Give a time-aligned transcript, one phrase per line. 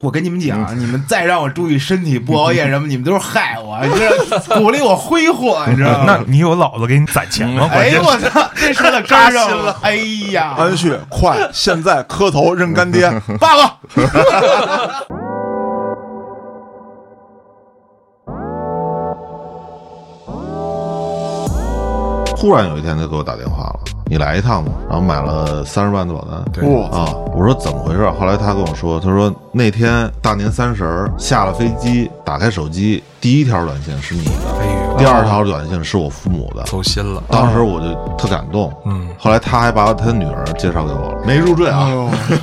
[0.00, 6.04] 我跟你们讲，你们再让我注意身体，不熬夜什么，你们都是害我，你这鼓励我挥霍，你知道吗？
[6.06, 7.66] 那你有老子给你攒钱吗？
[7.72, 9.74] 哎呦我操，这说到根上了。
[9.80, 9.96] 哎
[10.32, 13.78] 呀，安旭，快，现在磕头认干爹， 爸爸。
[22.36, 26.72] 突然有一天，他给我打电话了，你来一趟吧，然后买了三十万的保单。
[26.72, 27.12] 哇啊！
[27.34, 28.08] 我说怎么回事？
[28.10, 34.30] 后来他跟我说，他说那天大年三十儿下了飞机，打开手机，第一条短信是你的，
[34.60, 36.62] 哎呦，第二条短信是我父母的。
[36.62, 37.20] 走心了。
[37.28, 41.88] 当时我就特感动，嗯，后来他还把他女儿介绍给我了，没入赘啊。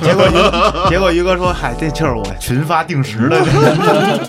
[0.02, 3.38] 结果于结果于哥说：“嗨，这就是我群发定时的。”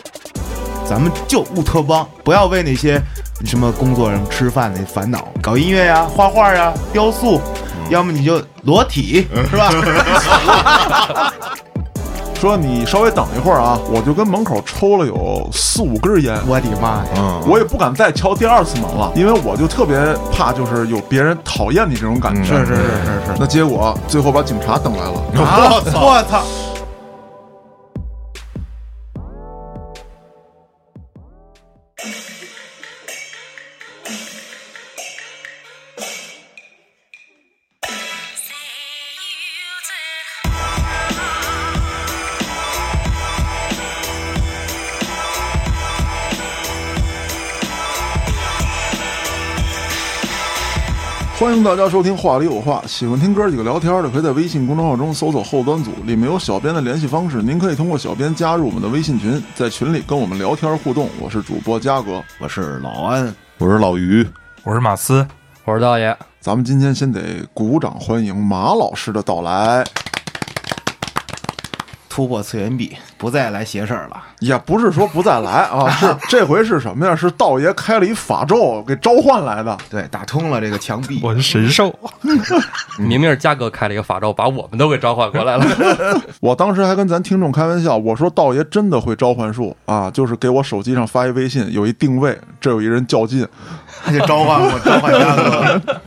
[0.88, 3.02] 咱们就乌托邦，不要为那些
[3.44, 7.42] 什么工作上吃饭的烦恼，搞音乐呀、画画呀、雕塑，
[7.90, 9.70] 要么你就裸体，是吧？
[12.40, 17.06] 说你稍微等一会儿啊，我就跟门口抽了有四五根烟，我的妈呀！
[17.18, 19.98] 嗯，我也不敢再敲第二次门了，因为我就特别
[20.32, 22.44] 怕，就是有别人讨厌你这种感觉。
[22.44, 23.36] 是是是是是。
[23.40, 25.44] 那结果最后把警察等来了。
[25.44, 25.82] 啊！
[25.96, 26.44] 我操！
[51.56, 61.08] 迎大家收听《话里有话》，喜欢听哥几个聊天的，可以在微信公众号中搜索“后端组”，里面有小编的联系方式，您可以通过小编加入我们的微信群，在群里跟我们聊天互动。
[61.20, 64.28] 我是主播嘉哥，我是老安，我是老于，
[64.64, 65.26] 我是马斯，
[65.64, 66.16] 我是道爷。
[66.42, 67.22] 咱们今天先得
[67.54, 69.84] 鼓掌欢迎马老师的到来。
[72.16, 74.24] 突破次元壁，不再来邪事儿了。
[74.40, 77.14] 也不是说不再来啊， 是这回是什么呀？
[77.14, 79.78] 是道爷开了一法咒给召唤来的。
[79.90, 81.20] 对，打通了这个墙壁。
[81.22, 81.94] 我是神兽。
[82.98, 85.66] 明明是嘉哥开了一个法咒，把我们都给召唤过来了。
[86.40, 93.46] 我当时还跟咱听众开玩笑，我说道爷真的会召唤术啊，就是给我手机上发一微信，有一定位，这有一人较劲，
[94.06, 96.02] 他就召唤我，召唤嘉哥。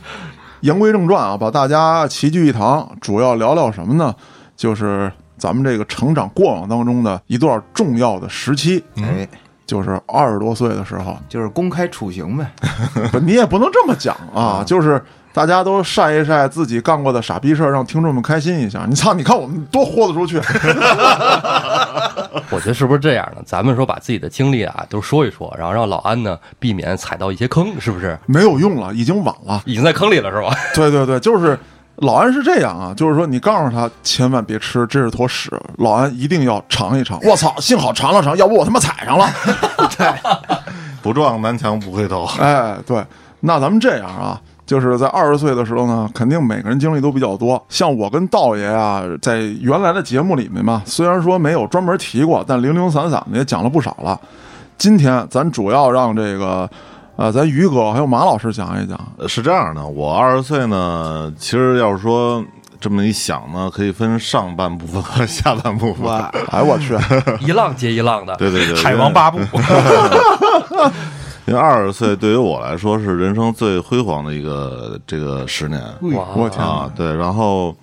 [0.61, 4.11] 言归正传啊，把大家齐聚一堂，主要聊聊什么呢？
[4.57, 9.27] 就是咱们这个成长过往当中的一段重要的时期，哎，
[9.65, 11.17] 就是二十多岁的时候。
[11.29, 12.45] 就是公开处刑呗。
[13.21, 15.01] 你也不能这么讲啊，就是
[15.31, 18.85] 大家都晒一晒自己干过的傻逼事儿，让听众们开心一下。
[18.87, 20.37] 你操，你看我们多豁得出去。
[22.51, 23.41] 我觉得是不是这样呢？
[23.45, 28.17] 咱们说把自己的经历啊都说一说，然后让老安呢避免踩到一些坑，是不是？
[28.25, 29.61] 没有用了，已经晚了。
[29.65, 30.55] 已经在坑里了，是吧？
[30.73, 31.57] 对对对，就是
[32.01, 37.19] 老安是这样啊，就是说你告诉他千万别吃，这是坨屎，老安一定要尝一尝。
[37.23, 39.27] 我操，幸好尝了尝，要不我他妈踩上了。
[41.03, 42.25] 不撞南墙不回头。
[42.39, 43.05] 哎，对，
[43.41, 44.39] 那咱们这样啊。
[44.65, 47.59] 就是在二十岁的时候呢，肯定每个人经历都比较多。
[47.69, 54.19] 像我跟道爷啊，在原来的节目里面嘛，虽然说没有专门提过，但零零散散的也讲了不少了。
[54.77, 56.69] 今天咱主要让这个，
[57.19, 58.97] 呃，咱于哥还有马老师讲一讲。
[59.17, 62.41] 呃是这样的，我二十岁呢，其实要是说
[62.79, 66.05] 这么一想呢，可以分上半部分和下半部分。
[66.05, 66.97] 哇，哎，我去，
[67.45, 68.33] 一浪接一浪的。
[68.37, 69.37] 对对对，海王八部，
[71.45, 75.81] 因为二十岁对于我来说是人生最辉煌的一个这个十年
[76.13, 77.75] 哇我天啊，对，然后。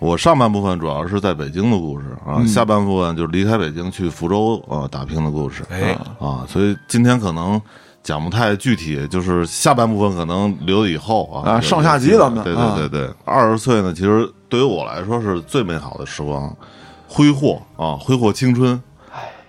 [0.00, 5.62] 我上半部分主要是在北京的故事啊，下半部分就是离开北京去福州啊打拼的故事。
[5.70, 7.62] 哎啊，所以今天可能
[8.02, 11.52] 讲不太具体，就是下半部分可能留以后啊。
[11.52, 16.54] 啊上下集咱们对啊对对对，二十岁呢，其实对于我来说是最美好的时光，
[17.08, 18.80] 挥霍啊，挥霍青春。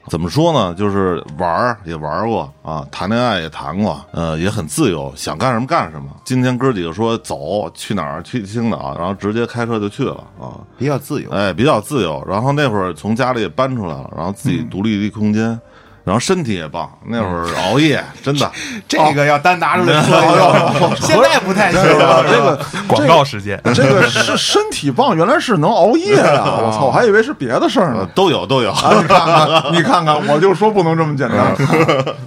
[0.09, 0.75] 怎么说呢？
[0.75, 6.09] 就是玩儿也玩过啊，谈恋爱也谈过，呃，也很自由，想干什么干什么。
[6.25, 11.29] 今天哥几个说走去哪儿去青岛，然后直接开车就去了啊，比较自由。
[11.29, 12.21] 哎，比较自由。
[12.27, 15.57] 然后那会儿从家里也搬出来了，然后自己独立的一空间，
[16.03, 16.91] 然后身体也棒。
[17.05, 18.51] 那会儿熬夜真的，
[18.87, 22.23] 这个要单拿出来说 现在不太行了。
[22.29, 23.59] 这个广告时间。
[23.73, 26.59] 这个 是身体棒，原来是能熬夜啊！
[26.61, 28.09] 我操，我还以为是别的事儿呃呢。
[28.13, 28.71] 都有都有。
[28.71, 31.55] 啊，你看看，你看看，我就说不能这么简单。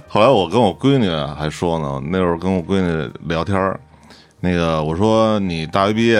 [0.07, 3.79] 后来我跟我闺女还说呢，那会儿跟我闺女聊天儿
[4.39, 6.19] 那个我说你大学毕业，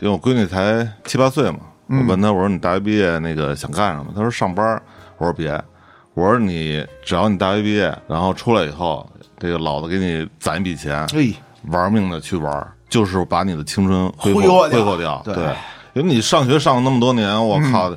[0.00, 1.58] 因为我闺女才七八岁嘛，
[1.88, 4.06] 我问她我说你大学毕业那个想干什么？
[4.14, 4.80] 她说上班。
[5.18, 5.58] 我说别，
[6.16, 9.06] 我说你只要你大学毕业，然后出来以后，
[9.38, 11.30] 这个老子给你攒一笔钱，哎，
[11.68, 15.20] 玩命的去玩，就是把你的青春挥挥霍挥霍掉。
[15.26, 15.54] 对对，
[15.92, 17.94] 因为你上学上了那么多年，我靠。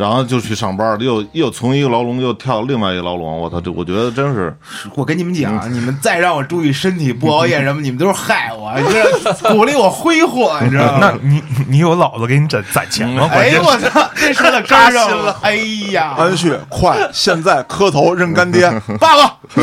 [0.00, 3.60] 然后就去上班，又又从一个牢笼又跳另外一个牢笼，我操！
[3.60, 4.56] 这我觉得真是
[4.94, 9.04] 我跟你们讲，你们再让我注意身体，不熬夜什么，你们都是害我， 你这
[9.54, 10.98] 鼓励我挥霍，你知道吗？
[11.02, 13.28] 那你你有老子给你攒攒钱吗？
[13.30, 15.36] 哎呦我操，这说到扎心了！
[15.42, 15.54] 哎
[15.92, 18.70] 呀，安旭，快，现在磕头认干爹！
[18.98, 19.36] 爸爸，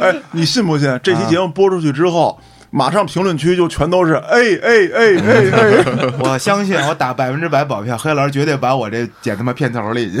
[0.00, 0.88] 哎，你信不信？
[1.02, 2.38] 这期节目播出去之后，
[2.70, 6.12] 马上评论区就全都是哎哎哎哎哎！
[6.20, 10.18] 我相信，我打百分之百保票，黑老师绝对把我这剪他妈片头里去。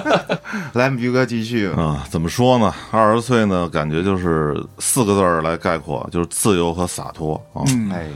[0.74, 1.68] 来，于哥继续。
[1.72, 2.72] 啊，怎么说呢？
[2.90, 7.64] 二十岁呢，感觉就是四个字儿来概括，就是自由和洒脱啊。
[7.92, 8.06] 哎，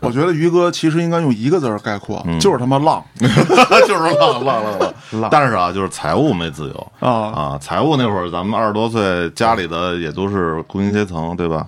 [0.00, 5.28] 我觉得于哥其实应该用一个字儿概括，就是他妈浪 就是浪浪浪浪。
[5.30, 7.08] 但是啊，就是财务没自由啊！
[7.10, 7.58] 啊。
[7.60, 11.64] 财务那会儿，咱们二十多岁，家里的也都是工薪阶层，对吧？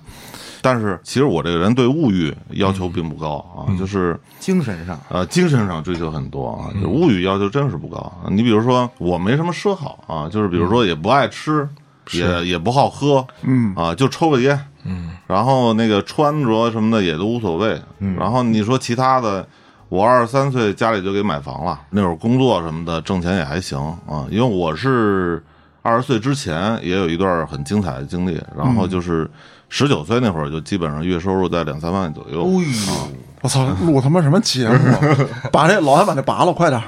[0.65, 8.11] 但是其实我这个人对物欲要求并不高啊，就是精神上，呃精神上追求很多啊，就物欲要求真是不高。
[8.31, 11.69] 你比如说，我没什么奢好啊，就是比如说也不爱吃，
[12.13, 17.79] 也也不好喝，嗯啊，就抽个烟，嗯，然后那个穿着什么的也都无所谓，
[18.17, 19.47] 然后你说其他的。
[19.87, 21.79] 我二十三岁，家里就给买房了。
[21.91, 24.25] 那会儿工作什么的，挣钱也还行啊。
[24.31, 25.41] 因为我是
[25.83, 29.29] 二十岁之前也有一段很精彩的经历，然后就是
[29.69, 32.43] 十九岁那会儿就基本上月收入在两三万左右。
[32.43, 34.99] 哎我操，录他妈什么节目啊？
[35.53, 36.81] 把这老安把那拔了，快点，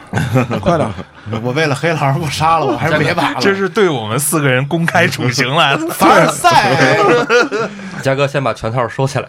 [0.59, 0.89] 快点
[1.43, 3.35] 我为了黑老师不杀了我，还是别拔了。
[3.39, 5.87] 这是对我们四个人公开处刑来了。
[5.91, 6.75] 凡尔赛，
[8.01, 9.27] 嘉哥先把拳套收起来。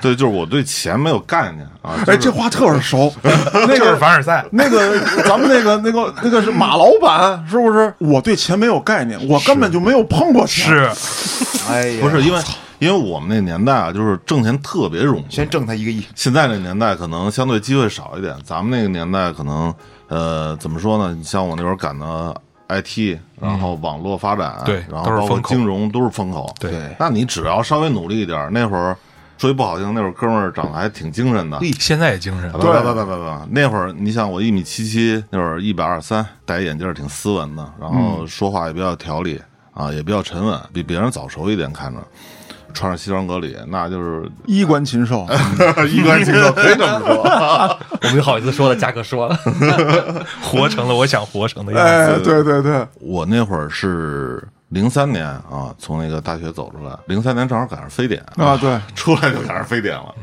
[0.00, 1.98] 对，就是我对钱没有概念啊。
[2.02, 3.12] 哎，就是这话特耳熟。
[3.24, 7.92] 那就是个凡尔赛，那个，咱们那个那个那个是马老板，是不是？
[7.98, 10.68] 我对钱没有概念，我根本就没有碰过钱。
[10.68, 10.90] 是
[11.68, 12.40] 哎呀，不是因为
[12.78, 15.24] 因为我们那年代啊，就是挣钱特别容易。
[15.28, 19.74] 先挣他一个亿，现在这年代可能相对机会少一点，咱们那个年代可能
[20.08, 21.14] 呃怎么说呢？
[21.14, 22.34] 你像我那会儿赶的
[22.68, 26.54] IT，然后网络发展，对然后包括金融都是风口。
[26.60, 28.96] 对对那你只要稍微努力一点，那会儿
[29.38, 31.58] 说句不好听，那会儿哥们儿长得还挺精神的。
[31.78, 32.60] 现在也精神对。
[32.60, 39.40] 不不不不不，那会儿你想我一米七七，那会儿一百二三，戴眼镜儿挺斯文的，然后说话也比较条理
[39.72, 42.00] 啊，也比较沉稳，比别人早熟一点，看着。
[42.78, 45.26] 穿上西装革履，那就是衣冠禽兽，
[45.90, 47.16] 衣冠禽兽，可以这么说。
[48.00, 49.36] 我没好意思说了，嘉哥说了，
[50.40, 52.12] 活成了我想活成的样子。
[52.12, 60.14] 哎，对对对，我那会儿是零三年啊，从那个大学走出来，零三年正好赶上非典啊对，出来就赶上非典了。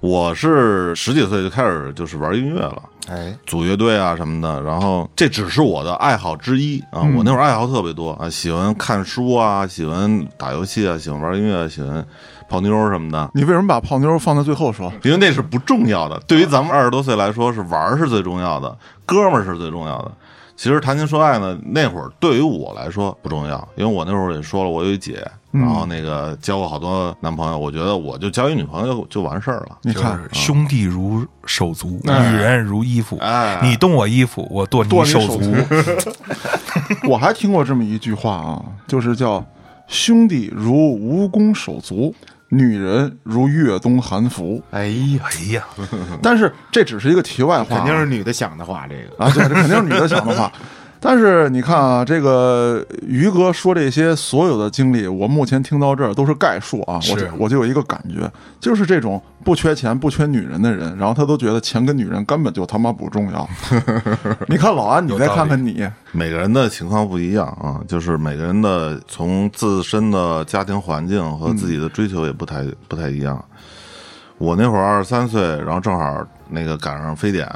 [0.00, 7.02] 我是十几岁就开始就是玩音乐了，哎，组乐队啊什么的，然后这只是我的爱好之一啊。
[7.14, 12.02] 我那会儿爱好特别多啊，喜欢看书啊，喜欢打游戏啊，喜欢玩音乐，喜欢
[12.48, 13.30] 泡妞什么的。
[13.34, 14.90] 你为什么把泡妞放在最后说？
[15.02, 18.74] 因为那是不重要的，对于咱们二十多岁来说，是玩是最重要的，
[19.04, 20.12] 哥们儿是最重要的。
[20.60, 29.78] 其实谈情说爱呢，那会儿对于我来说不重要，因为我那会儿也说了，我有一姐，然后那个交过好多男朋友，我觉得我就交一女朋友就就完事儿了。
[29.80, 33.16] 你看就是，兄弟如手足，哎女人如衣服。
[33.22, 35.50] 哎你动我衣服，我剁剁你手手足。
[37.08, 39.42] 我还听过这么一句话啊，就是叫
[39.88, 42.14] “兄弟如蜈蚣手足，
[42.50, 44.86] 女人如越冬寒服哎
[45.16, 45.64] 呀，哎呀，”。
[46.22, 50.52] 但是这只是一个题外话啊，肯定是女的想的话，这个啊，对，这肯定是女的想的话。
[51.00, 63.48] 但是你看啊，这个于哥说这些所有的经历，我目前听到这儿都是概述啊，我就我就有一个感觉，就是这种不缺钱、不缺女人的人，然后他都觉得钱跟女人根本就他妈不重要。
[64.46, 73.42] 你看老安，你再看看你，每个人的情况不一样啊，就是每个人的从自身的家庭环境和自己的追求也不太、不太一样。
[74.36, 77.46] 我那会儿二十三岁，然后正好那个赶上非典，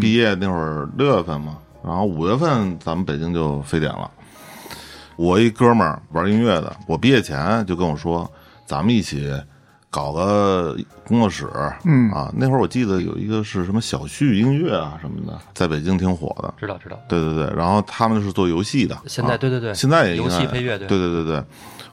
[0.00, 4.10] 毕业那会儿六月份嘛，然后五月份咱们北京就非典了。
[5.16, 8.28] 我一哥们儿玩音乐的，我毕业前就跟我说，
[8.66, 9.30] 咱们一起
[9.90, 10.76] 搞个
[11.06, 11.48] 工作室，
[11.84, 12.10] 嗯。
[12.10, 16.98] 啊，那会儿我记得有一个是什么小旭音乐啊什么的，在北京挺火的，知道知道。
[17.08, 20.88] 对对对，然后他们是做游戏的，现在啊对对对，现在也游戏配乐对。
[20.88, 21.44] 对对对对，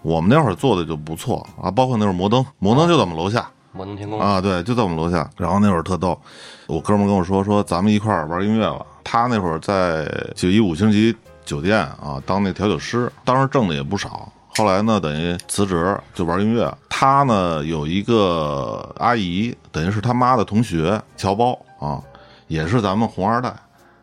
[0.01, 1.45] 我们那会儿做的就不错。
[1.61, 3.47] 啊，包括那会儿摩登，摩登就在我们楼下。
[3.71, 4.19] 摩登天空。
[4.19, 5.29] 啊，对，就在我们楼下。
[5.37, 6.19] 然后那会儿特逗，
[6.65, 8.83] 我哥们儿跟我说说咱们一块儿玩音乐了。
[9.03, 10.05] 他那会儿在
[10.35, 14.31] 就一五星级酒店啊当那调酒师，当时挣的也不少。
[14.55, 16.71] 后来呢，等于辞职就玩音乐。
[16.89, 22.01] 他呢有一个阿姨，等于是他妈的同学，侨胞啊，
[22.47, 23.53] 也是咱们红二代。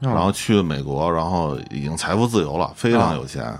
[0.00, 3.52] 然后去了美国，然后已经财富自由了，非常有钱。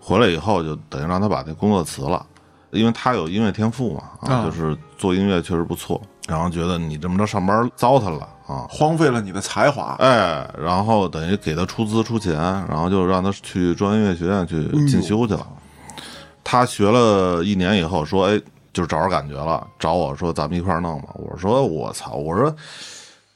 [0.00, 2.26] 回来以后就等于让他把那工作辞了，
[2.72, 6.02] 因为他有音乐天赋嘛，啊，啊就是做音乐确实不错。
[6.26, 9.96] 然后觉得你这么着上班糟蹋了啊，荒废了你的才华。
[9.98, 12.34] 哎，然后等于给他出资出钱，
[12.68, 15.46] 然后就让他去中央音乐学院去进修去了。
[16.42, 18.40] 他学了一年以后说：“哎，
[18.72, 22.14] 就是找着感觉了，找我说咱们一块儿弄吧。”我说：“我操！
[22.14, 22.54] 我说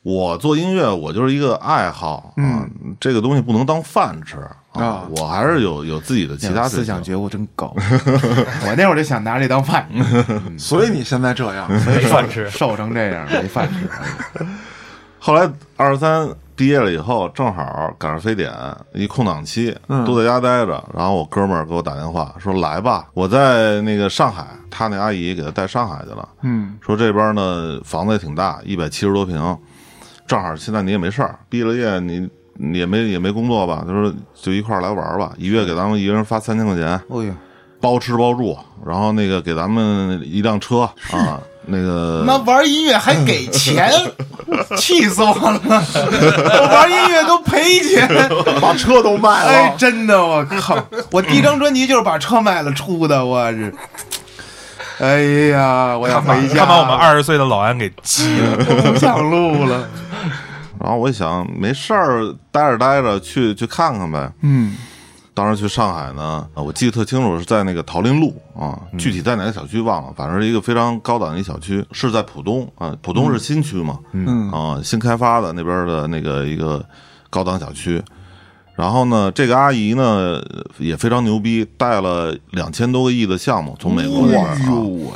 [0.02, 2.64] 我做音乐，我就是一个爱好啊，
[3.00, 4.37] 这个东西不能当饭吃
[4.78, 7.75] 啊我还是有有自己的其他思想觉悟真高。
[8.66, 14.44] 我那会儿就想拿这当饭吃， 所以你现在这样，没饭吃，瘦成这样没饭吃。
[15.20, 18.52] 后来二十三毕业了以后，正好赶上非典
[18.92, 20.82] 一空档期，都在家待着。
[20.94, 26.28] 然后我哥们儿给我打电话说：“来吧，我在那个上海，他那阿姨给他带上海去了。
[26.42, 29.58] 嗯，说这边呢房子也挺大，一百七十多平，
[30.26, 32.28] 正好现在你也没事儿，毕了业你你
[32.75, 33.85] 也没也没工作吧？
[33.87, 37.33] 他说就一块儿来玩儿吧，一月给咱们一个人发三千块钱，哦呦，
[37.81, 40.81] 包吃包住，然后那个给咱们一辆车
[41.12, 43.93] 啊，那个那玩音乐还给钱，
[44.77, 45.61] 气死我了！
[45.65, 48.09] 我玩音乐都赔钱，
[48.61, 50.77] 把车都卖了哎，真的，我靠！
[51.12, 53.73] 我第一张专辑就是把车卖了出的，我日。
[55.00, 55.23] 哎
[55.55, 58.57] 呀，我要回家，看把我们二十岁的老安给急了。
[58.93, 59.88] 不想录了。
[60.80, 64.32] 然后我一想，没事儿，待着待着，去去看看呗。
[64.42, 64.76] 嗯，
[65.35, 76.85] 当时去上海呢，呃我记得特清楚，是在那个桃林路啊，嗯具体在哪个小区忘了，反正是一个非常高档的一小区，是在浦东啊，浦东是新区嘛，嗯啊，新开发的那边的那个一个
[77.30, 78.02] 高档小区。
[78.75, 80.40] 然后呢，这个阿姨呢
[80.78, 85.12] 也非常牛逼，带了两千多个亿的项目从美国那边啊，我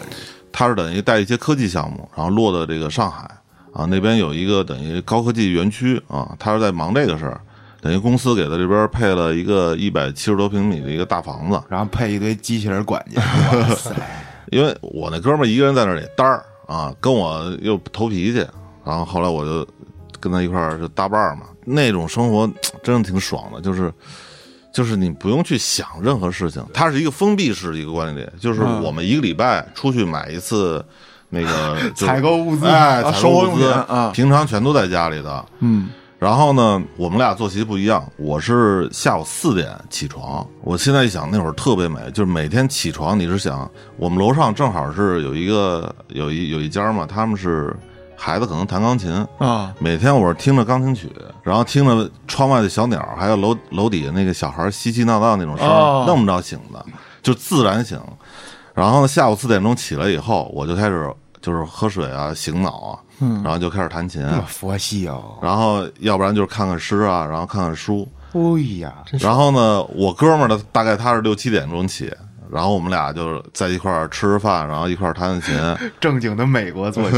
[0.50, 3.30] 他是等于带一些科技项目，然后落到这个上海
[3.72, 7.40] 啊那边有一个等于高科技园区啊，他是在忙这个事儿，
[7.80, 13.20] 等于公司给他这边配了一个一百七十多平米的一个大房子，然后配一堆机器人管家，
[13.56, 13.90] 哇塞！
[14.50, 18.46] 因为我那哥们儿一个人在那里单儿啊，跟我又投脾气，
[18.84, 19.66] 然后后来我就
[20.20, 22.50] 跟他一块儿就搭伴儿嘛，那种生活
[22.82, 23.92] 真的挺爽的，就是。
[24.74, 30.82] 就是你不用去想任何事情，它是一个封闭式的一个管理点，就是嗯我们一个礼拜出去买一次
[31.34, 35.44] 那个 采购物资哎，啊采生活用品购物资啊平常全都在家里的。
[35.60, 40.46] 嗯然后呢，我们俩作息不一样，我是下午四点起床。
[40.60, 47.74] 我现在一想，那会儿特别美，就是每天起床，你是想，我们楼上正好是有一个有一有一家嘛，他们是
[48.16, 51.10] 孩子可能弹钢琴，啊，每天我是听着钢琴曲，
[51.42, 55.66] 然后听着窗外的小鸟，还有楼楼底下那个小孩嬉嬉闹闹那种声
[56.06, 56.86] 那么着醒的，
[57.20, 57.98] 就自然醒。
[58.74, 61.12] 然后呢，下午四点钟起来以后，我就开始
[61.42, 65.36] 就是喝水啊，醒脑啊，嗯然后就开始弹琴，佛系哦。
[65.42, 68.08] 然后要不然就是看看诗啊，然后看看书。
[68.32, 68.40] 哎
[68.78, 72.10] 呀，然后呢，我哥们儿呢，大概他是六七点钟起，
[72.50, 75.54] 然后我们俩就是在一块儿吃吃饭，然后一块儿弹弹琴。
[76.00, 77.16] 正经的美国作息，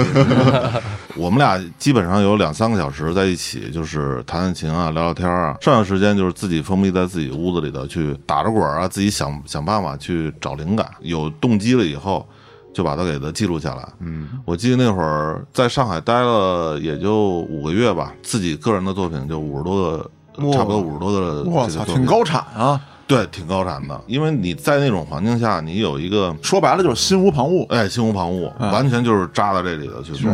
[1.15, 5.57] 我们俩基本上有两三个小时在一起，就是弹弹琴啊，聊聊天啊。
[5.61, 10.91] 剩下时间就是自己封闭在自己屋子里头去打着滚儿啊，自己想想办法去找灵感。
[11.01, 12.29] 有动机了以后，
[12.75, 13.89] 就把它给它记录下来。
[14.01, 20.11] 嗯，我记得那会儿在上海待了也就五个月吧，自己个人的作品就五十多个，
[20.53, 22.81] 差不多五十多个操，挺高产啊！
[23.07, 23.99] 对，挺高产的。
[24.07, 27.67] 因为你在那种环境下，你有一个说白了就是心无旁骛。
[27.69, 30.33] 哎心无旁骛，嗯完全就是扎在这里头去做，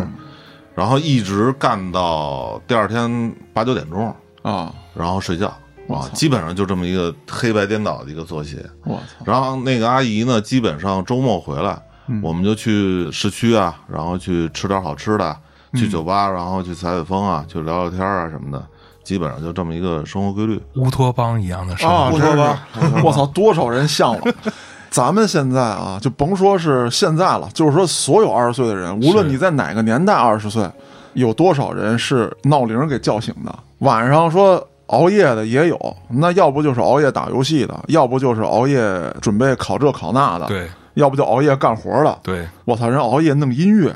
[0.75, 4.73] 然后一直干到第二天八九点钟，啊！
[4.95, 5.49] 然后睡觉
[5.89, 8.65] 啊，基本上就这么一个黑白颠倒的一个作息。
[8.85, 15.37] 我操，然后那个阿姨呢，基本上周末回来，嗯我们就去市区啊，然后去吃点好吃的，
[15.75, 18.63] 去嗯酒吧，然后去采采风啊，去聊聊天啊什么的，
[19.03, 20.61] 基本上就这么一个生活规律。
[20.75, 22.59] 乌托邦一样的生啊，乌托邦！
[23.05, 24.35] 我操，多少人向往。
[24.91, 30.69] 咱们现在啊，就甭说是现在了，就是说所有二十岁的人，无论你在哪个年代，二十岁，
[31.13, 33.57] 有多少人是闹铃给叫醒的？
[33.79, 38.83] 晚上说熬夜的也有，那要不就是熬夜打游戏的，要不就是熬夜
[39.21, 40.69] 准备考这考那的，对
[41.01, 42.19] 要不就熬夜干活了。
[42.23, 43.95] 对，我操，人熬夜弄音乐，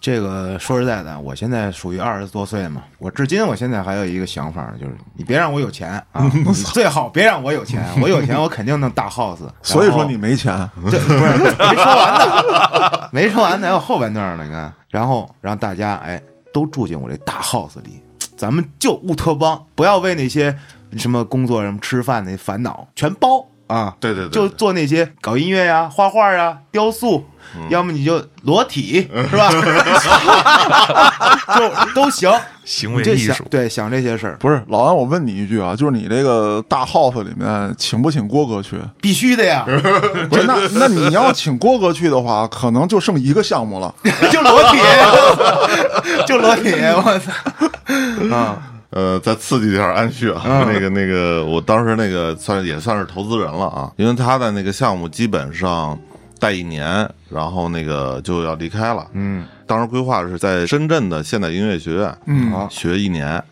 [0.00, 9.48] 这个说实在的，我现在属于二十多岁嘛，我至今我现在还有一个想法，就是你别让我有钱啊， 你最好别让我有钱，我有钱我肯定弄大 house。
[9.62, 10.56] 所以说你没钱，
[10.90, 18.00] 这不是没说完呢，没说完呢，还有后半段呢，你看，然后让大家哎都住进我这大 house 里，
[18.36, 20.56] 咱们就乌托邦，不要为那些
[20.96, 27.24] 什么工作什么吃饭那烦恼全包啊，对对对就做那些搞音乐呀、画画呀、雕塑，
[27.68, 29.50] 要么你就裸体，是吧？
[31.56, 32.30] 就都行，
[32.64, 38.76] 行为艺术，想对想这些事儿不是老安，我问你一句啊，就是你这个大 house 里面请不请郭哥去？
[39.00, 39.64] 必须的呀，
[40.30, 43.92] 不是，那那你要请郭哥去的话，可能就剩一个项目了。
[44.30, 44.78] 就裸体，
[46.26, 47.32] 就裸体，我操
[48.36, 48.62] 啊！
[48.96, 50.72] 呃，再刺激一下安旭啊，嗯。
[50.72, 55.98] 那个那个，我当时那个算也算是投资人了啊，因为他的那个项目基本上
[56.40, 59.06] 待一年，然后那个就要离开了。
[59.12, 62.66] 嗯，当时规划是在深圳的现代音乐学院，嗯。
[62.70, 63.42] 学一年，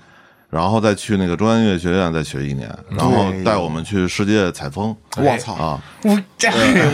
[0.54, 4.94] 然后再去那个中央音乐学院再学一年，然后带我们去世界采风。
[5.16, 5.54] 我操！
[5.54, 5.80] 啊！
[6.02, 6.48] 我这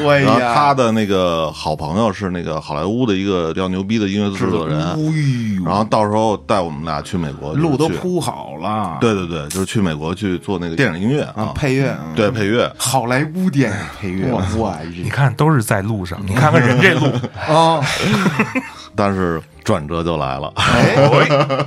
[0.05, 4.79] 我然后，他的那个好朋友是那个好莱坞的一个比较牛逼的音乐制作人，
[5.65, 7.91] 然后到时候带我们俩去美国，路都。
[7.91, 17.07] 铺好了，对对对，就是去美国去做那个电影音乐啊，配乐，嗯对配乐，好莱坞电影配乐，我你看都是在路上，你看看人这路，
[17.47, 17.83] 啊，
[18.95, 20.53] 但是转折就来了。
[20.57, 20.95] 哎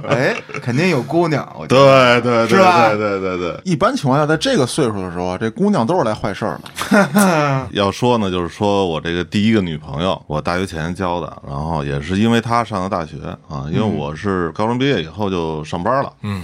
[0.08, 3.60] 哎，肯定有姑娘，我觉对得对对是吧对对对对。
[3.64, 7.68] 一般情况下，在这个岁数的时候啊，这姑娘都是来坏事儿的。
[7.72, 13.16] 要说呢，就是说我这个第一个女朋友，我大学前交的，然后也是因为她上的大学
[13.48, 16.44] 啊，因为我是高中毕业以后就上班了，嗯，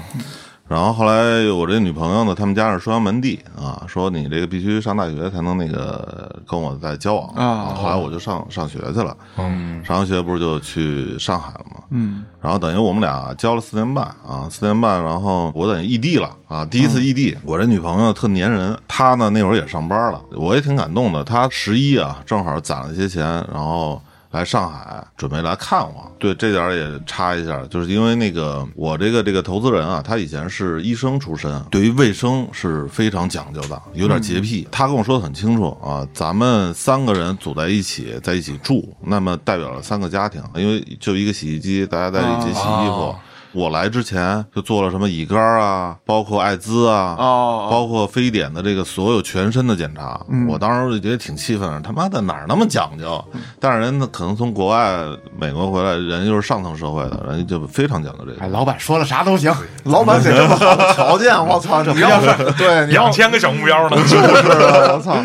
[0.69, 11.81] 然后后来我这女朋友呢，他们家是书香门第啊，说你这个必须上大学才能那个跟我再交往啊后来我就上上学去了，嗯，上完学不是就去上海了吗？
[11.89, 17.35] 嗯，然后等于我们俩交了四年半啊，四年半，然后我等于异地了啊，第一次异地。
[17.43, 21.23] 我这女朋友特粘人，她呢那会儿也上班了，我也挺感动的。
[21.23, 23.99] 她十一啊，正好攒了些钱，然后
[24.31, 26.11] 来上海准备来看我。
[26.19, 34.67] 对，这点儿也插一下，就是因为那个我这个这个投资人啊，他以前是医生出身，对于卫生是非常讲究的，有点洁癖。
[34.71, 43.09] 他跟我说的很清楚啊，咱们三个人组在一起，在一起住，那么代表了三个家庭，因为就一个洗衣机，大家在一起洗衣服。
[43.09, 43.19] 哦
[43.51, 50.19] 我来之前就做了什么乙肝啊，包括艾滋啊，哦包括非典的这个所有全身的检查。
[50.47, 53.23] 我当时就觉得挺气愤的，他妈的哪儿那么讲究？
[53.59, 54.99] 但是人呢，可能从国外
[55.35, 58.53] 美国回来，人又是上层社会的，人家就非常讲究这哎，个。
[58.53, 59.51] 老板说了啥都行，
[59.85, 62.21] 老板给这么好的条件，我操， 这不要
[62.53, 65.15] 对，你要两千个小目标呢，就是啊，我操，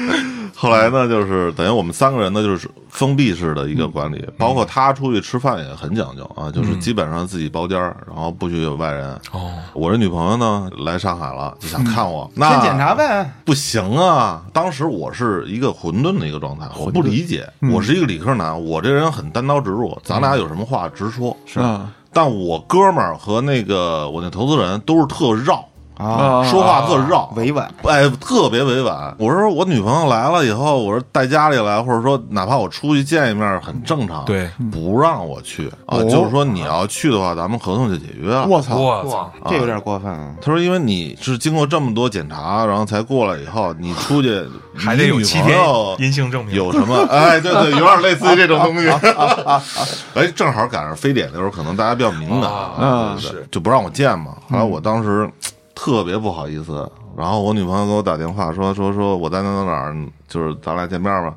[0.57, 9.11] 后来呢，就是等于我们三个人呢，就是封闭式的一个管理，包括他出去吃饭也很讲究啊，就是基本上自己包间儿，然后不许有外人。
[9.33, 13.31] 哦，我这女朋友呢来上海了，就想看我，那先检查呗。
[13.45, 14.45] 不行啊！
[14.53, 21.37] 当时我是一个混沌的一个状态，我不理解，我是一个理科男，我这人很单刀直入，咱俩有什么话直说。
[21.47, 29.15] 是啊但我哥们儿和那个我那投资人都是特绕，啊，说话特绕，委婉，哎，特别委婉。
[29.19, 38.47] 我说我女朋友来了以后，我说带家里来，或者说哪怕我出去见一面很正常，对，不让我去啊，哦就是说你要去的话，咱们合同就解约了。
[38.47, 40.35] 我操，我操，这有点过分啊。
[40.41, 44.43] 他说：“因为你是经过这么多检查，然后才过来以后，你出去
[44.77, 45.57] 还得有七天
[45.99, 46.97] 阴性证明，有什么？
[47.09, 48.89] 哎，对对，有点类似于这种东西。
[50.15, 54.33] 哎，正好赶上非典的时候，可能大家比较敏感，啊对对对就不让我见嘛。
[54.51, 55.31] 后来我当时
[55.75, 59.97] 特别不好意思，然后我女朋友给我打电话说说说我在哪哪哪儿，
[60.29, 61.35] 就是咱俩见面吧。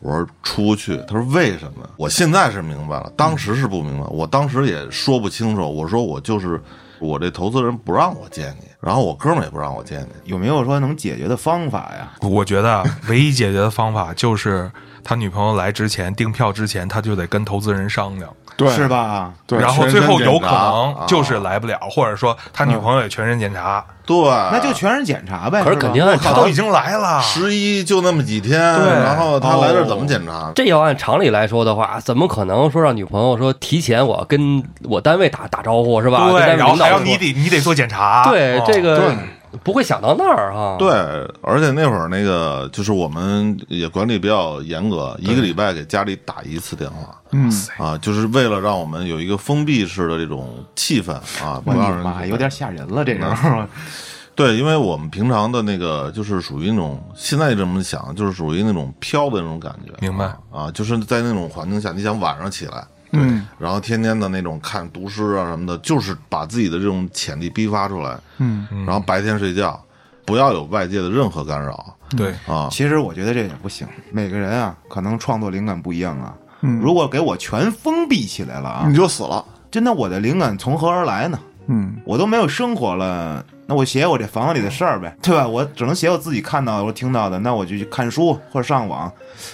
[0.00, 1.88] 我说出不去，她说为什么？
[1.96, 5.62] 我现在是明白了，当时是不明白，我当时也说不清楚。
[5.62, 6.60] 我说我就是
[7.00, 10.30] 我这投资人不让我见你，然后我哥们儿也不让我见你。
[10.30, 12.12] 有没有说能解决的方法呀？
[12.20, 14.70] 我觉得啊唯一解决的方法就是
[15.02, 18.88] 他女朋友来之前订票之前，他就得跟投资人商量，对，是？
[18.88, 19.32] 吧？
[19.46, 24.16] 对，然后最后有可能就是来不了，或者说他女朋友也全身检查，对，
[24.50, 25.62] 那就全身检查呗。
[25.62, 30.50] 可是肯定按常他都已经来了，十一就那么几天，对然后他来这儿怎么检查？
[30.54, 36.30] 这要按常理来说的话，怎么可能说让女朋友说提前我跟我单位打打招呼是吧？
[36.30, 39.12] 对，然后还要你得你得做检查，对哦这个
[39.62, 40.76] 不会想到那儿哈。
[40.78, 40.88] 对，
[41.42, 51.12] 而且那会儿那个就是我们也管理比较严格，一个礼拜给家里打一次电话嗯，啊，就是为了让我们有一个封闭式的这种气氛
[51.44, 53.68] 啊，不我让人妈，有点吓人了，这个。
[54.34, 62.86] 对，因为我们平常的那个就是属于那种现在这么想，就是属于那种飘的那种感觉，明白啊，就是在那种环境下，你想晚上起来。
[63.12, 69.80] 嗯然后天天的那种看读诗啊什么的，就是把自己的这种潜力逼发出来，嗯，然后白天睡觉，
[70.24, 72.68] 不要有外界的任何干扰对，啊。
[72.70, 76.34] 其实我觉得这也不行，每个人啊，可能创作灵感不一样啊。
[76.62, 79.44] 嗯如果给我全封闭起来了啊你，就死了。
[79.70, 81.38] 真的我的灵感从何而来呢？
[81.66, 85.46] 嗯我都没有生活了，那我写我这房子里的事儿呗，对吧？
[85.46, 89.10] 我只能写我自己看到的、我听到的，那我就去看书或者上网，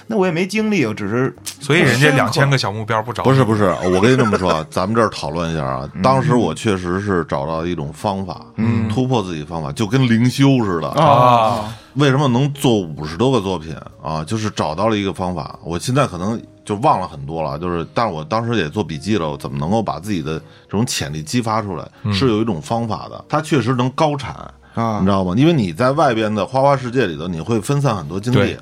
[0.06, 5.88] 那我也没精力，我只是所以人家两千个小目标不找不是不是，我跟你这么说，咱们这儿讨论一下啊。
[6.02, 10.88] 当时我确实是找到一种方法，嗯，突破自己方法，就跟灵修似的。
[10.90, 14.24] 啊，为什么能做五十多个作品啊？
[14.24, 15.58] 就是找到了一个方法。
[15.62, 21.86] 我现在可能就忘了很多了，就是，但是我当时也做笔记了，我怎么能够把自己的这种潜力激发出来？
[22.12, 24.32] 是有一种方法的，它确实能高产。
[24.74, 25.34] 啊你知道吗？
[25.36, 28.58] 因为你在外边的花花世界里头，你会分散很多精力对，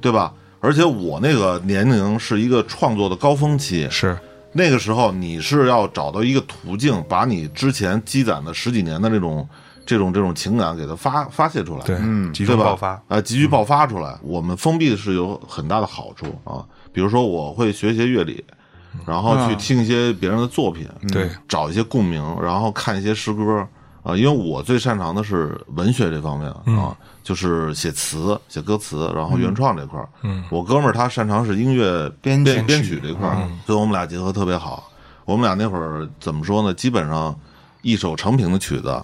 [0.00, 0.32] 对吧？
[0.58, 4.18] 而且我那个年龄是一个创作的高峰期，是
[4.54, 9.48] 那个时候你是要找到一个途径，把你之前积攒的十几年的那种
[9.86, 12.62] 这种这种情感给它发发泄出来，对，嗯集对吧？
[12.62, 14.18] 中爆发，呃，急剧爆发出来。
[14.22, 18.44] 我们封闭是有很大的好处啊，比如说我会学一些乐理，
[19.06, 23.66] 然后去啊听一些别人的作品，对，找一些共鸣，然后看一些诗歌。
[24.04, 26.92] 啊，因为我最擅长的是文学这方面啊，
[27.22, 30.08] 就是写词、写歌词，然后原创这块儿。
[30.22, 34.90] 嗯，我哥们儿他擅长是音乐编编编曲曲这块儿，所以我们俩结合特别好。
[35.24, 36.74] 我们俩那会儿怎么说呢？
[36.74, 37.32] 基本上
[37.82, 39.00] 一首成品的曲子，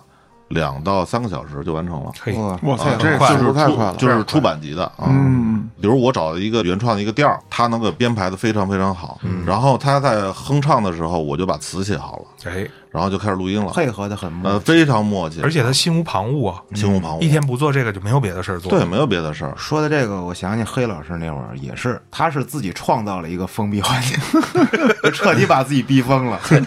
[0.48, 2.12] 两到三个小时就完成了。
[2.36, 3.28] 哇哇塞，啊这快。
[3.28, 5.06] 速就是出度太快了，就是出版级的啊。
[5.08, 14.60] 嗯，比如我找了一个原创的一个调儿，他能给编排的非常非常好，然后他在哼唱的时候，我就把词写好了，哎，然后就开始录音了，配合的很呃，默。
[14.60, 24.18] 非常默契，而且他心无旁骛啊，心无旁骛，一天不做这个就没有别的事儿做，对，没有别的事儿，说的这个，我想起黑老师那会儿也是，他是自己创造了一个封闭环境，
[25.12, 26.38] 彻底把自己逼疯了。
[26.42, 26.60] 自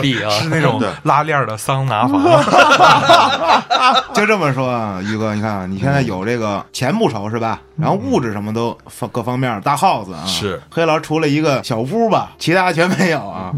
[0.00, 2.22] 闭啊，是那种对拉链的桑拿房，
[4.14, 7.60] 就这么说啊，宇哥，你看啊，你现在有这个钱不愁是吧？
[7.76, 10.60] 然后物质什么都方各方面大 house 啊，是。
[10.70, 13.52] 黑老师除了一个小屋吧，其他全没有啊。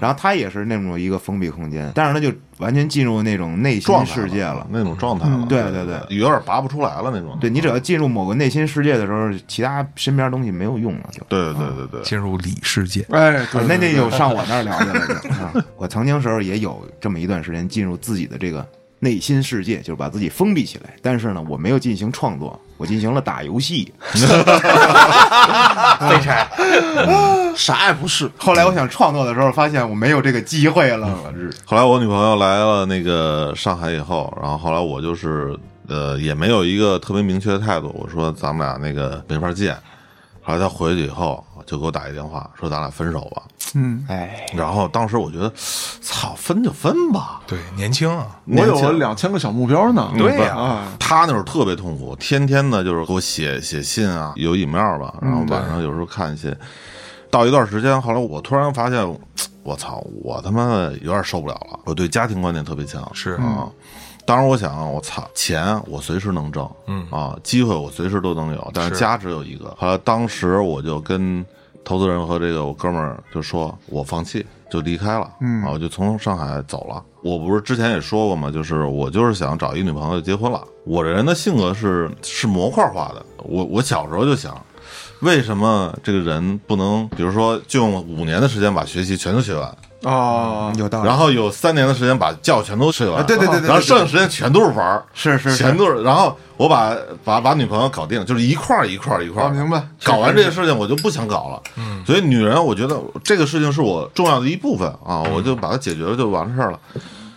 [0.00, 4.66] 然后他也是那种一个封闭空间，但是他就完全进入那种内心世界了。
[4.70, 11.22] 那种状态了，对对对有点拔不出来了那种，对你只要进入某个内心世界的时候，其他身边东西没有用了，就。
[11.28, 15.52] 对对对对对，进入里世界，哎，对那那对就上我那儿聊去了就啊！
[15.76, 18.66] 我曾经时候也有这么一段时间进入自己的这个
[19.00, 20.94] 内心世界，就是把自己封闭起来。
[21.02, 23.92] 但是呢，我没有进行创作，我进行了打游戏。
[24.10, 24.20] 废
[26.22, 26.48] 柴，
[27.56, 31.08] 啥也不是，后来我想创作的时候，发现我没有这个机会了。
[31.24, 35.56] 我是后来我女朋友来了那个上海以后，然后后来我就是
[35.88, 39.76] 呃也没有一个特别明确的态度，我说咱们俩那个没法见。
[40.48, 43.42] 后来他回去以后就给我打一电话，说咱俩分手吧。
[43.74, 45.52] 嗯，哎，然后当时我觉得，
[46.00, 47.42] 操，分就分吧。
[47.46, 56.56] 对，年轻啊，我有两千个小目标呢，对呀啊，他那会儿特别痛苦，天天呢就是给我写写信啊，有 email 吧，然后嗯晚上有时候看信。
[57.30, 59.06] 到一段时间，后来我突然发现，
[59.62, 61.78] 我操，我他妈的有点受不了了。
[61.84, 63.68] 我对家庭观念特别强，是啊。
[64.28, 69.74] 当然，我想，我操，钱我随时能挣，嗯啊，机会我随时都能有，但是是家只有一个。
[69.78, 71.42] 后来当时我就跟
[71.82, 77.02] 投资人和这个我哥们儿就说，我放弃，就离开了，嗯啊，我就从上海走了。
[77.22, 78.50] 我不是之前也说过吗？
[78.50, 80.62] 就是我就是想找一女朋友结婚了。
[80.84, 84.54] 我这人的性格是是模块化的，我我小时候就想。
[85.20, 91.08] 为什么这个人不能，比如说，就用五年的时间把学习全都学完，啊，有道理。
[91.08, 95.56] 然后有三年的时间把觉全都睡完，啊对对对对对然后剩下时间全都是玩儿，是是是。
[95.56, 96.02] 全都是。
[96.02, 99.82] 然后我把把把女朋友搞定，就是一块儿一块儿一块儿，啊明白。
[100.04, 101.62] 搞完这个事情，我就不想搞了。
[101.76, 106.78] 嗯，所以女人，我觉得这个事情是我重要的一部分啊，我就把它解决了就完事儿了。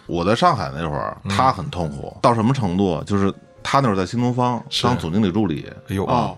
[0.08, 2.96] 我在上海那会儿，她很痛苦，到什么程度？
[2.96, 3.04] 啊？
[3.08, 6.38] 就是她那会儿在新东方当总经理助理，哎呦，哦，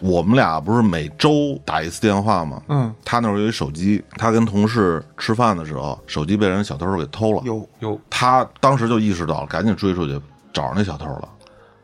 [0.00, 2.62] 我们俩不是每周打一次电话吗？
[2.68, 7.42] 嗯，他那会儿有一手机，他跟同事吃饭的时候，手机被人小偷给偷了。
[7.44, 10.20] 有有，他当时就意识到了，赶紧追出去
[10.52, 11.28] 找着那小偷了。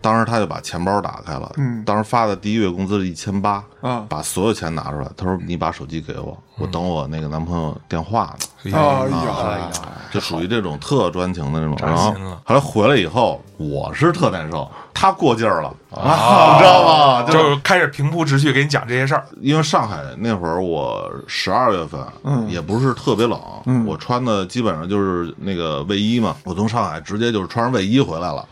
[0.02, 5.08] 当时他就把钱包打开了，嗯当时发的第一月工资是一千八，啊把所有钱拿出来。
[5.16, 8.46] 他说：“你把手机给我，我等我那个男朋友电话呢。
[8.64, 9.68] 哎哎呀，
[10.12, 11.76] 就属于这种特专情的那种。
[11.76, 17.22] 扎然后心了后来回来以后，我是特难受，他过劲儿了啊， 你知道吗？
[17.24, 26.36] 就是开始平铺直叙给你讲这些事儿，因为上海那会儿我十二月份，嗯也不是特别冷，嗯我穿的基本上就是那个卫衣嘛。
[26.44, 28.44] 我从上海直接就是穿上卫衣回来了。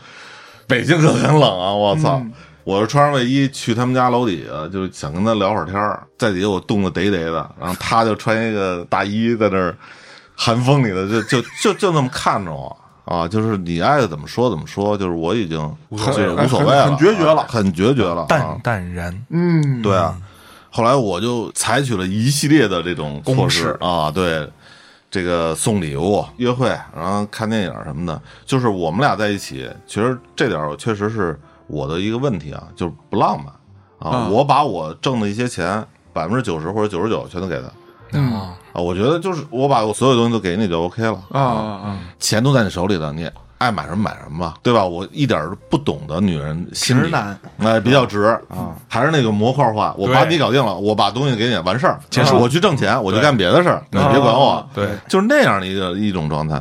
[0.71, 1.71] 北京可很冷啊！
[1.73, 2.17] 我操！
[2.23, 2.31] 嗯
[2.63, 9.75] 我是穿上卫衣去他们家楼底下，就想跟他聊会儿天儿，在底下我冻得得得的，然后他就穿一个大衣在那儿
[10.35, 13.27] 寒风里的，就 就就就那么看着我啊！
[13.27, 15.57] 就是你爱怎么说怎么说，就是我已经
[15.89, 20.15] 就是无所谓了，很很决绝了啊很决绝了，啊淡淡然，嗯，对啊，
[20.69, 24.47] 后来我就采取了一系列的这种措施啊，对，
[25.11, 33.47] 这个送礼物、约会，然后看电影什么的，就是我们俩在一起，其实这点儿确实是我的一个问题啊，就是不浪漫
[33.99, 34.17] 啊。
[34.17, 37.69] 啊我把我挣的一些钱，百分之九十或者九十九全都给他
[38.13, 38.81] 嗯啊，啊。
[38.81, 41.99] 我觉得就是我把我所有东西都给你就 OK 了啊啊啊！
[42.17, 43.29] 钱都在你手里了，你
[43.61, 44.83] 爱买什么买什么吧，对吧？
[44.83, 56.59] 我一点儿不懂得女人心理，直男哎，比较直啊，还是那个模块化，我把你搞定了，我把东西给你，完事儿，结束我去挣钱，我就干别的事儿，你别管我，对，就是那样的一个一种状态。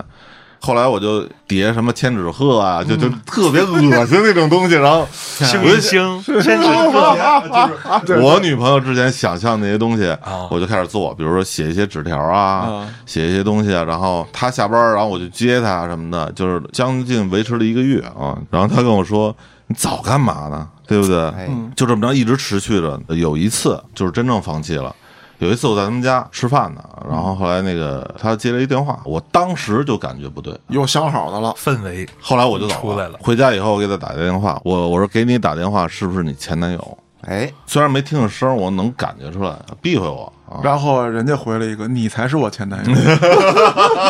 [0.60, 18.36] 后来我就叠什么千纸鹤啊，就就特别恶心那种东西，然后 星星， 先是我女朋友之前想象那些东西啊，我就开始做，比如说写一些纸条啊啊，写一些东西啊，然后她下班，然后我就接她什么的，就是将近维持了一个月啊。
[18.50, 19.34] 然后她跟我说
[19.66, 20.68] ：“你早干嘛呢？
[20.86, 23.00] 对不对？”哎，就这么着一直持续着。
[23.08, 24.94] 有一次就是真正放弃了。
[25.40, 36.98] 有一次我在他们家吃饭呢，然后后来那个他接了一电话，我当时就感觉不对，有想好的了，氛围后来我就走出来了回家以后，我给他打电话，我我说给你打电话是不是你前男友？
[37.26, 40.60] 哎，虽然没听着声，我能感觉出来，避讳我啊。
[40.62, 42.92] 然后人家回了一个：“你才是我前男友。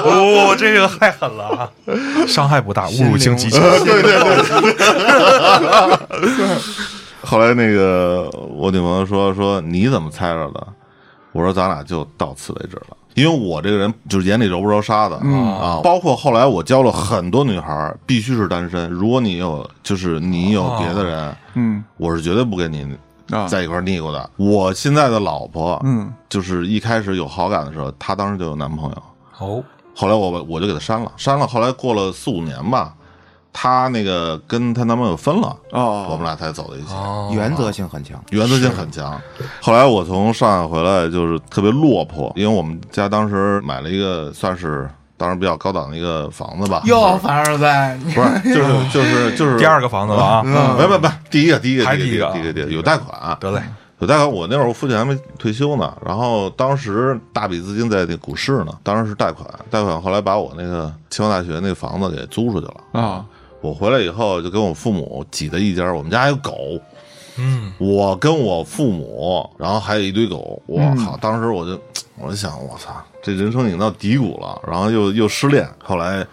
[0.05, 1.69] 哦，这个太狠了啊！
[2.29, 3.61] 伤害不大，侮辱性极强。
[3.85, 4.03] 对。
[4.03, 4.19] 对对
[7.23, 10.67] 后来那个我女朋友说说你怎么猜着的？
[11.33, 15.81] 我说咱俩就到此为止了，因为我这个人就是眼里揉不着沙子、啊。
[15.83, 18.91] 包括后来我教了很多女孩，必须是单身。
[18.91, 22.87] 如果你有就是你有别的人，”嗯我是绝对不跟你
[23.31, 24.31] 啊，在一块腻过的。
[24.37, 29.03] 我现在的老婆，嗯就是一开始有好感的时候，她当时就有男朋友。
[29.39, 29.63] 哦，
[29.95, 31.47] 后来我我就给她删了，删了。
[31.47, 32.93] 后来过了四五年吧，
[33.53, 36.95] 她那个跟她男朋友分了，哦，我们俩才走在一起。
[36.95, 37.31] 哦。
[37.33, 39.21] 原则性很强，原则性很强。
[39.61, 49.59] 后来我从上海回来，就是特别落魄，因为我们家当时买了一个算是当时比较高档的一个房子吧，哟，凡尔赛，不是就是就是就是。
[49.59, 50.43] 第二个房子了啊！
[50.79, 53.63] 不不不，第一个第一个还第一个第一个第一个第一个有贷款，得嘞，
[53.99, 54.31] 有贷款。
[54.31, 63.03] 我那会儿我父亲还没退休呢，然后当时大笔资金在那股市呢，当时是贷款，贷款后来把我那个清华大学那房子给租出去了。
[63.03, 63.25] 啊，
[63.61, 66.81] 我回来以后就跟我父母挤在一家，我们家还有狗，
[67.37, 71.17] 嗯，我跟我父母，然后还有一堆狗，我靠！
[71.19, 71.81] 当时我就
[72.19, 75.69] 我就想，我操，这人生已经到低谷了，然后又又失恋。
[75.83, 76.27] 后来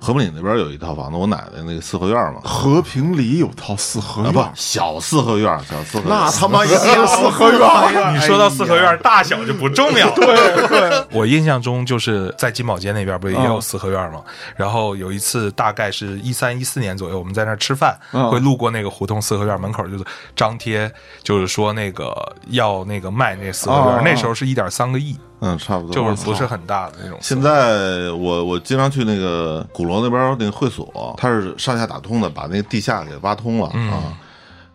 [0.00, 7.58] 和平里那边有一套房子，我奶奶那个四合院嘛，和平里有套四合啊院，不小四合院，小四合院，那他妈也是四合院。
[8.14, 10.08] 你说到四合院大小就不重要。
[10.14, 14.22] 对对， 我印象中就是在金宝街那边不是也有四合院吗？
[14.56, 20.04] 然后有一次大概是一三一四年左右，我们在那儿吃饭，嗯会路过那个胡同四合院门口，就是
[20.36, 20.90] 张贴，
[21.22, 22.14] 就是说那个
[22.50, 25.94] 要那个卖那四合院，哦那时候是一点三个亿，嗯，差不多。
[25.94, 27.18] 就是不是很大的那种。
[27.20, 34.02] 现在我我经常去那个鼓楼那边那个会所，它是上下打通的，把那个地下给挖通了、嗯啊。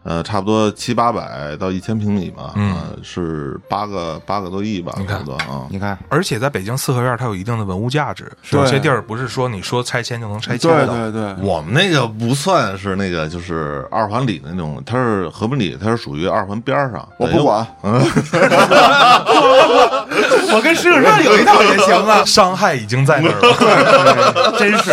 [0.04, 5.66] 呃，差不多七八百到一千平米嘛，嗯呃是八个八个多亿吧，你看差不多啊。
[5.70, 10.88] 你看，而且在北京四合院，它有一定的文物价值，对有些地儿不是说你说拆迁就能拆迁的。
[10.88, 17.08] 对对对，我们那个不算是那个，就是二环里的那种，它是和平里，它是属于二环边儿上。
[17.18, 17.66] 我不管，
[20.54, 24.92] 我跟石景山有一套也行啊，伤害已经在那儿了， 真是，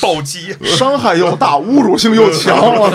[0.00, 0.56] 暴击。
[0.62, 2.90] 伤害又大，侮辱性又强，我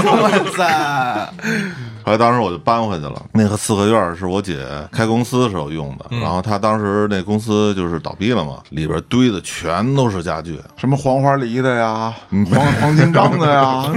[0.55, 1.56] 操！
[2.03, 3.25] 后来当时我就搬回去了。
[3.33, 12.13] 那个四合院是我姐开公司的时候用的，然后她当时那公司就是倒闭了嘛，里边堆的全都是家具，什么黄花梨的呀，
[12.49, 13.91] 黄黄金章的呀，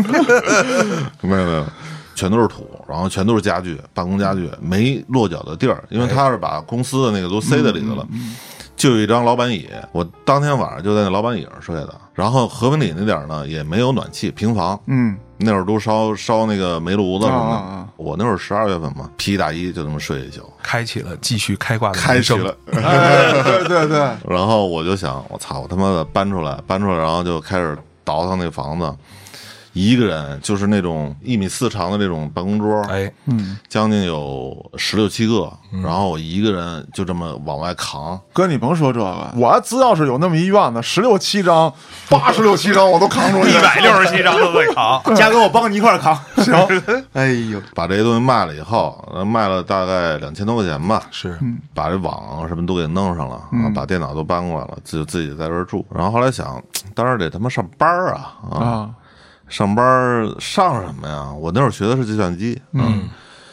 [1.22, 1.64] 没有没有，
[2.14, 8.06] 全都是土，然后全都是家具，办公家具，没落脚的地儿，因为他是把公司的那个都塞在里头了。
[8.76, 11.94] 就有一张老板椅，我当天晚上就在那老板椅上睡的。
[12.14, 17.56] 然后和平里那点儿呢，也没有暖气，平房，嗯，那会儿都烧烧那个煤炉子什么的。
[17.56, 22.56] 啊啊啊我那会儿十二月份嘛，披大衣就这么睡一宿，开启了继续开挂的开人生启了。
[22.82, 28.94] 哎，对对对， 然后我就想，我操，我他妈的搬出来，搬出来，然后就开始倒腾那房子。
[29.72, 33.12] 一个人就是那种一米四长的那种办公桌，哎，
[33.68, 35.52] 将近有十六七个，
[35.82, 38.20] 然后我一个人就这么往外扛。
[38.32, 41.72] 哥，你甭说这个，我只要是有那么一院子，十六七张、
[42.08, 43.50] 八十六七张，我都扛出去。
[43.50, 45.00] 一百六十七张都得扛。
[45.14, 46.14] 嘉哥，我帮你一块儿扛。
[46.38, 46.54] 行，
[47.12, 51.38] 哎呦，把这些东西卖了以后，呃卖了大概两千多块钱吧，是，
[51.74, 55.86] 把这网什么都给弄上了，啊，把电脑都搬过来了，就自己在这儿住。
[55.94, 56.62] 然后后来想，
[56.94, 58.58] 当然得他妈上班啊啊！
[58.58, 58.90] 啊，
[59.50, 59.84] 上班
[60.38, 61.30] 上什么呀？
[61.32, 63.08] 我那会儿学的是计算机，嗯，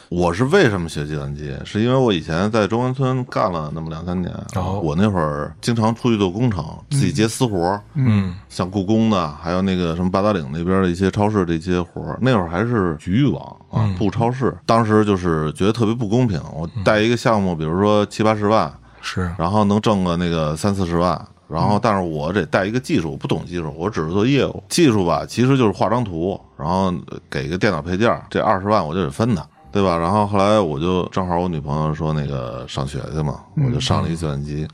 [0.08, 1.54] 我是为什么学计算机？
[1.64, 14.56] 是因为我以前在中关村干了那么两三年，哦我那会儿经常出去做工程，自己接私活儿，嗯像故宫的，还有那个什么八达岭那边的一些超市的一些活儿，那会儿还是局域网啊，布超市。
[14.64, 21.20] 当时就是觉得特别不公平，我带一个项目，比如说七八十万，是然后能挣个那个三四十万。
[21.48, 24.62] 然后，但是我得带一个技术，我不懂技术，我只是做业务。
[24.68, 26.92] 技术吧，其实就是画张图，然后
[27.30, 29.96] 给一个电脑配件儿，这二十万我就得分他，对吧？
[29.96, 34.68] 然后后来我就正好我女朋友说那个上学去嘛，我就上了一计算机。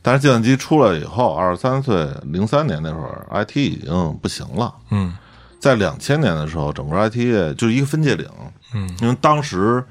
[0.00, 4.72] 但是计算机出来以后，二十三岁，零三年那会儿，IT 已经不行了。
[4.90, 5.12] 嗯
[5.58, 8.28] 在两千年的时候，整个 IT 业就是一个分界岭。
[8.74, 9.82] 嗯，因为当时，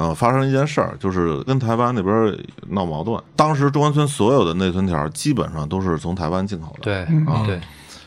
[0.00, 2.34] 呃，发生一件事儿，就是跟台湾那边
[2.70, 3.22] 闹矛盾。
[3.36, 7.60] 当时中关村所有的内存条基本上都是从台湾进口的。，对嗯对，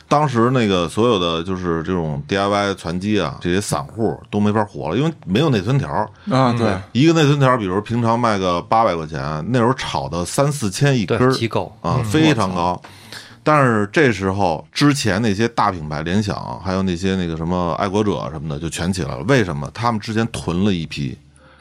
[0.08, 5.88] 当时那个所有的就是这种 DIY 传机啊，这些散户都没法活了，因为没有内存条。
[6.28, 12.82] 啊，对，一个内存条，比如平常卖个八百块钱，那时候炒的三四千一根儿对，机构啊，非常高。
[13.44, 19.22] 但是这时候，之前那些大品牌，联想，还有那些那个什么爱国者什么的，就全起来了。
[19.28, 19.70] 为什么？
[19.72, 21.16] 他们之前囤了一批，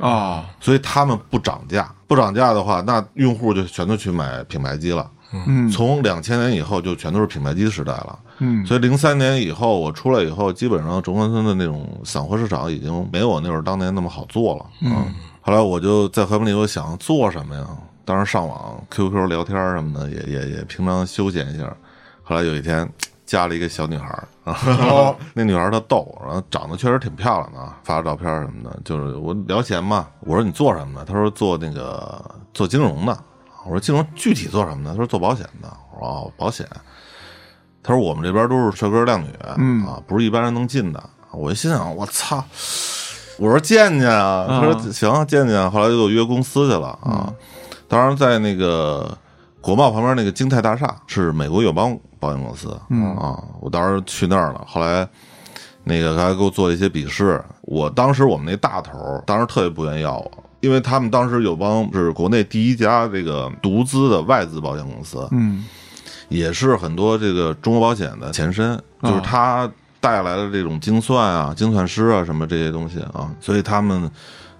[0.07, 1.89] 啊，所以他们不涨价。
[2.07, 5.09] 不涨价的话，那用户就全都去买品牌机了。
[5.47, 8.19] 嗯从两千年以后，就全都是品牌机时代了。
[8.39, 14.65] 嗯所以零三年以后，我出来以后，基本上中关村的那种散货市场已经没有我那会儿当年那么好做了。
[14.81, 15.11] 嗯，
[15.41, 17.65] 后来我就在和平里，我想做什么呀？
[18.05, 21.73] 当时上网、QQ 聊天什么的，也也也平常休闲一下。
[22.21, 22.87] 后来有一天
[23.33, 24.55] 加了一个小女孩儿啊，
[24.91, 28.79] 哦 那女孩儿她逗，然后长得确实挺漂亮的啊，发照片什么的。
[28.85, 31.05] 就是我聊闲嘛，我说你做什么的？
[31.05, 33.17] 她说做那个做金融的。
[33.65, 34.91] 我说金融具体做什么的？
[34.91, 35.67] 她说做保险的。
[35.95, 36.67] 我说哦，保险。
[37.81, 41.03] 她说我们这边都是帅哥靓女，嗯啊，不是一般人能进的。
[41.31, 42.43] 我一心想，我操！
[43.39, 45.71] 我说见见啊，她说行，见见。
[45.71, 47.33] 后来就约公司去了啊。
[47.87, 49.17] 当然，在那个
[49.59, 54.63] 国贸旁边那个金泰大厦是美国友邦保险公司，嗯啊，我当时去那儿了。
[54.65, 55.07] 后来
[55.83, 57.43] 那个还给我做了一些笔试。
[57.63, 60.31] 我当时我们那大头儿当时特别不愿意要我，
[60.61, 65.65] 因为他们当时有帮是国内第一家这个独资的外资保险公司，嗯
[66.29, 74.09] 也是很多这个中国保险的前身，就是他带来的这种精算啊、精算师啊什么这些东西啊，所以他们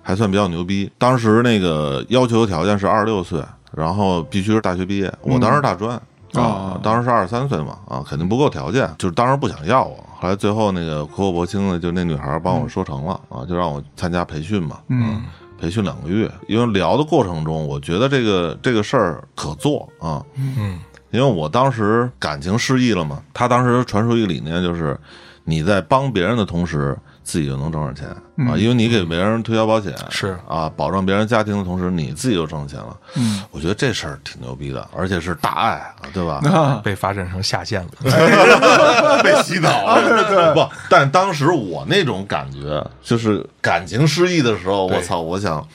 [0.02, 0.92] 还算比较牛逼。
[0.98, 5.12] 当时那个要求条件是二十六岁，然后必须是大学毕业。
[5.22, 6.00] 我当时大专。
[6.34, 6.42] 啊。
[6.42, 9.98] 啊，当时是二十三岁嘛，啊，肯定不够条件，就是当时不想要我。
[10.20, 15.22] 后来最后那个苦口婆心的，就那女孩帮我说成了啊，就让我参加培训嘛，嗯。
[15.60, 16.30] 培训两个月。
[16.48, 20.80] 因为聊的过程中，我觉得这个这个事儿可做啊，嗯。
[21.12, 25.00] 因为我当时感情失意了嘛，他当时传输一个理念，就是
[25.44, 28.08] 你在帮别人的同时，自己就能挣着钱
[28.48, 32.96] 啊，因为你给别人推销保险是啊，保障别人家庭的同时，你自己就挣钱了。
[33.16, 36.42] 嗯我觉得这事儿挺牛逼的，而且是大爱啊，对吧？
[36.52, 37.90] 啊被发展成下线了。
[39.24, 45.66] 被洗脑了， 不，但当时我那种感觉，就是感情失意的时候，我操，我想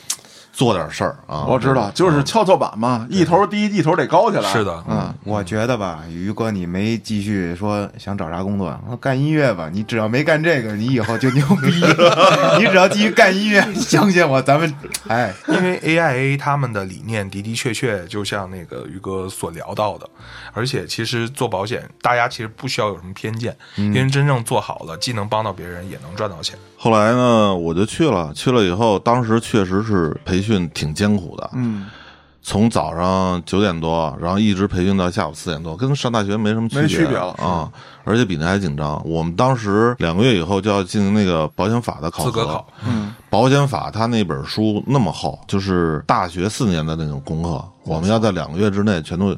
[0.58, 1.44] 做点事儿啊。
[1.46, 4.52] 我知道，就是跷跷板嘛，一头低，一头得高起来。
[4.52, 9.70] 是的，嗯，我觉得吧，于哥，你没继续说想找啥工作，干音乐吧。
[9.72, 11.68] 你只要没干这个，你以后就牛逼。
[12.58, 14.74] 你只要继续干音乐，相信我，咱们
[15.06, 20.10] 哎，因为 AIA 他们的理念的的确确就像那个于哥所聊到的，
[20.52, 26.58] 而且其实做保险，大家其实不需要有什么偏见，因为真正做好了，既能帮到别人，也能赚到钱。
[26.80, 31.86] 后来呢，我就去了，去了以后，当时确实是培训挺艰苦的，嗯，
[32.40, 37.68] 从早上九点多，然后一直培训到下午四点多，跟上大学没什么区别没区别了啊，
[38.04, 39.02] 而且比那还紧张。
[39.04, 43.12] 我们当时两个月以后就要进行那个保险法的考核，资格考，嗯。
[43.28, 49.36] 保险法它那本书那么厚，就是大学四年的那种功课，我们要在两个月之内全都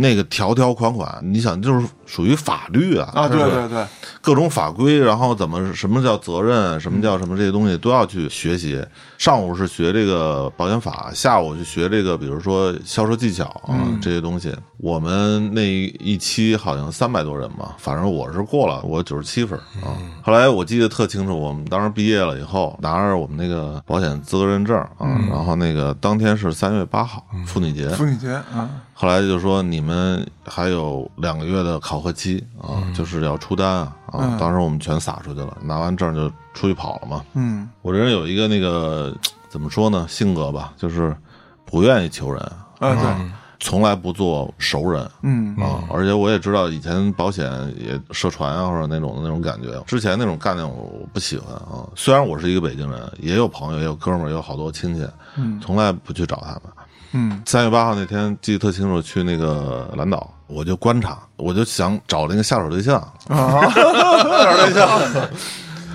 [0.00, 3.86] 那个条条款款，你想就是属于法律啊啊，对对对，
[4.20, 8.84] 各种法规，然后怎么什么叫责任，什么叫什么这些东西都要去学习。
[9.18, 14.54] 上午是学这个保险法，下午去学这个，比如说销售技巧啊、这些东西。
[14.78, 19.92] 我们那一期好像三百多人吧，反正我是过了，我九十七分啊。
[20.22, 37.24] 后来我记得特清楚，我们当时毕业了以后，拿着我们那个保险资格认证啊，然后那个当天是三月八号，妇女节，妇女节啊，后来就说你们还有两个月的考核期啊，就是要出单啊当时我们全撒出去了，拿完证就出去跑了嘛。
[37.32, 39.16] 嗯我这人有一个那个
[39.48, 41.16] 怎么说呢，性格吧，就是
[41.64, 42.42] 不愿意求人，
[42.78, 45.10] 啊对，从来不做熟人。
[45.22, 51.88] 嗯啊，而且我也知道以前保险也涉船啊，或者那种的那种感觉，之前那种概念我不喜欢啊。
[51.96, 56.62] 虽然我是一个北京人，也有朋友，也有哥们儿，也有好多亲戚，嗯从来不去找他们。
[57.12, 62.96] 嗯三月八号那天记得特清楚，去那个蓝岛，我就观察，我就想找那个下手对象，
[63.28, 65.28] 啊， 下手对象，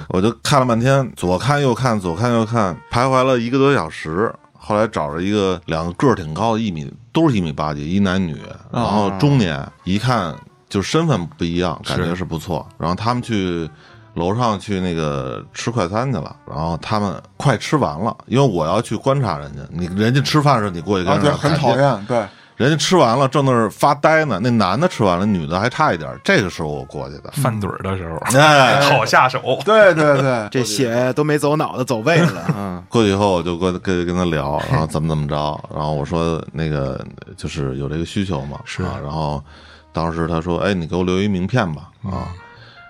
[0.09, 4.34] 我就看了半天，左看右看，左看右看，徘徊了一个多小时。
[4.57, 8.36] 后来找着一个两个个儿挺高的，一米都是一米八几，一男女，
[8.72, 10.36] 然后中年，一看
[10.68, 12.68] 就身份不一样，感觉是不错。
[12.80, 13.70] 然后他们去
[14.16, 24.39] 楼上去那个吃快餐去了，然后他们快吃完了，因为我要去观察人家，你人家吃饭的时候你过去跟啊，人对，很讨厌，对，人家吃完了，正那儿发呆呢。
[24.41, 26.09] 那男的吃完了，女的还差一点。
[26.24, 29.59] 这个时候我过去的，饭嘴儿的时候，哎， 好下手。
[29.66, 32.45] 对对对，这血都没走脑子，走胃了。
[32.55, 37.05] 嗯， 过去以后我就跟跟跟他聊，然后怎么怎么着，然后我说那个
[37.36, 39.43] 就是有这个需求嘛，是啊，然后
[39.91, 42.32] 当时他说，哎，你给我留一名片吧，啊，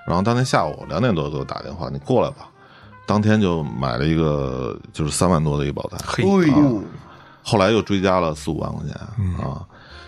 [0.06, 2.50] 然后当天下午两点多给我打电话，你过来吧。
[3.08, 6.58] 当天就买了一个就是三万多的一保单，嘿，啊，
[7.44, 8.96] 后来又追加了四五万块钱、
[9.46, 9.66] 啊。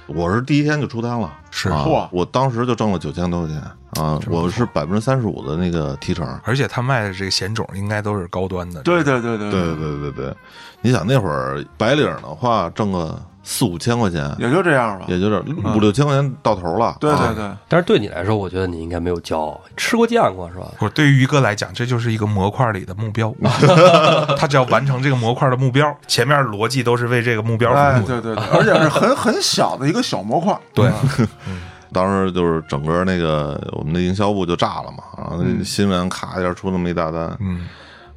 [0.07, 3.59] 我是第一天就出单了，是啊，我当时就挣了九千多块钱
[3.99, 6.27] 啊，我是百分之三十五的那个提成。
[6.43, 8.83] 而且他卖的这个险种应该都是高端的。
[8.83, 10.35] 对对对对对对对对对，
[10.81, 15.05] 你想那会儿白领的话挣个四五千块钱，也就这样吧。
[15.07, 15.43] 也就是
[15.73, 16.87] 五六千块钱到头了。
[16.87, 20.67] 啊对对对，但是对你来说，我觉得你应该没有骄傲，吃过见过是吧？
[20.77, 23.33] 不是对于于哥来讲，这就是一个模块里的目标。
[24.37, 28.21] 他只要完成这个模块的目标，前面逻辑都是为这个目标哎，服务的。
[28.21, 30.55] 对对对，而且是很很小的一个小模块。
[30.73, 30.91] 对，
[31.93, 37.65] 当时就是整个那个我们的营销部就炸了嘛，然后那新闻咔一下出那么一大单，嗯，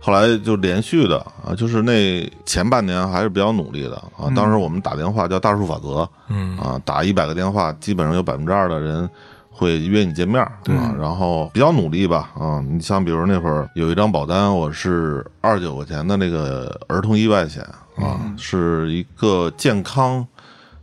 [0.01, 4.26] 后来就连续的啊，就是那前半年还是比较努力的啊。
[4.35, 9.09] 当时我们打电话叫大数法则，嗯啊，打一百个电话，基本上有百分之二的人
[9.49, 10.93] 会约你见面儿啊。
[10.99, 17.62] 然后比较努力吧啊，你像比如那会儿有一张保单，我是二十九块钱的那个儿童意外险
[17.97, 20.26] 啊，是一个健康。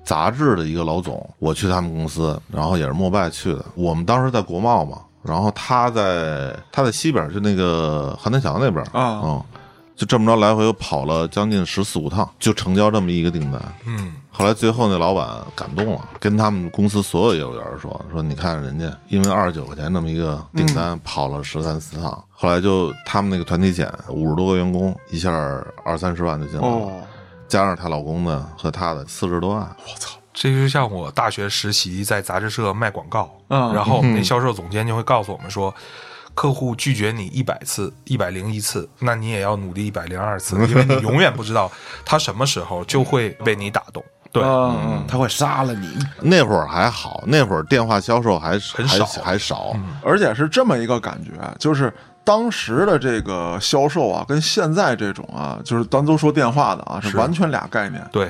[0.08, 3.66] 杂志的一个老总，我去他们公司，然后也是摩拜去的。
[3.76, 9.20] 我们当时在国贸嘛，然后他在他在西边，就那个邯郸桥那边啊。
[9.22, 9.44] 嗯，
[9.98, 13.62] 就这么着来回又跑了将近十四五趟，就成交这么一个订单。
[13.86, 25.32] 嗯，后来最后那老板感动了，跟他们公司所有业务员说说，你看人家因为二十九块钱那么一个订单跑了十三四趟，后来就他们那个团体险五十多个员工，一下
[25.84, 26.92] 二三十万就进来了，哦，
[27.48, 29.62] 加上她老公的和她的四十多万。
[29.62, 35.74] 我操这就像我大学实习在杂志社卖广告，嗯然后我们那销售总监就会告诉我们说，
[36.36, 41.72] 客户拒绝你一百次、一百零一次，那你也要努力一百零二次，因为你永远不知道
[42.06, 44.04] 他什么时候就会被你打动。
[44.32, 45.98] 对，嗯嗯，他会杀了你。
[46.22, 49.74] 那会儿还好，那会儿电话销售还还很少还少。
[50.04, 51.92] 而且是这么一个感觉，就是
[52.28, 58.06] 当时的这个销售啊，跟现在这种啊，就是咱都说电话的啊，是是完全俩概念。
[58.12, 58.30] 对，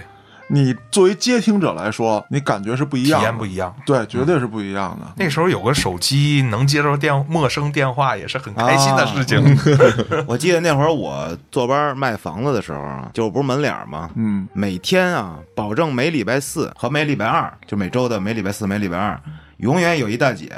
[0.50, 3.76] 你作为接听者来说，你感觉是不一样体，验不一样。
[3.88, 5.12] 对，绝对是不一样的。
[5.16, 9.44] 那时候有个手机能接着电陌生电话，也是很开心的事情。
[10.28, 19.20] 我记得那会儿我坐班卖房子的时候啊，就不是门脸儿嘛，嗯，每天啊，保证每礼拜四和每礼拜二，就每周的每礼拜四、每礼拜二，
[19.58, 20.52] 永远有一大姐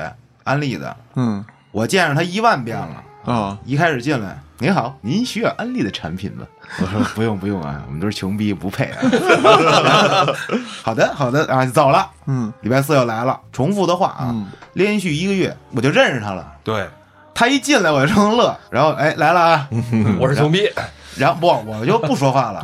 [0.43, 3.05] 安利的，嗯我见着她一万遍了。
[3.25, 6.45] 啊，一开始进来，您好，您需要安利的产品吗？
[6.81, 8.97] 我说不用不用啊， 我们都是穷逼，不配啊。
[10.83, 12.09] 好的好的啊，走了。
[12.27, 16.53] 嗯礼拜四又来了，重复的话啊，嗯连续一个月我就认识他了。
[16.63, 16.87] 对，
[17.33, 19.67] 他一进来我就正乐，然后哎来了啊，
[20.19, 20.69] 我是穷逼，
[21.17, 22.61] 然后不我就不说话了，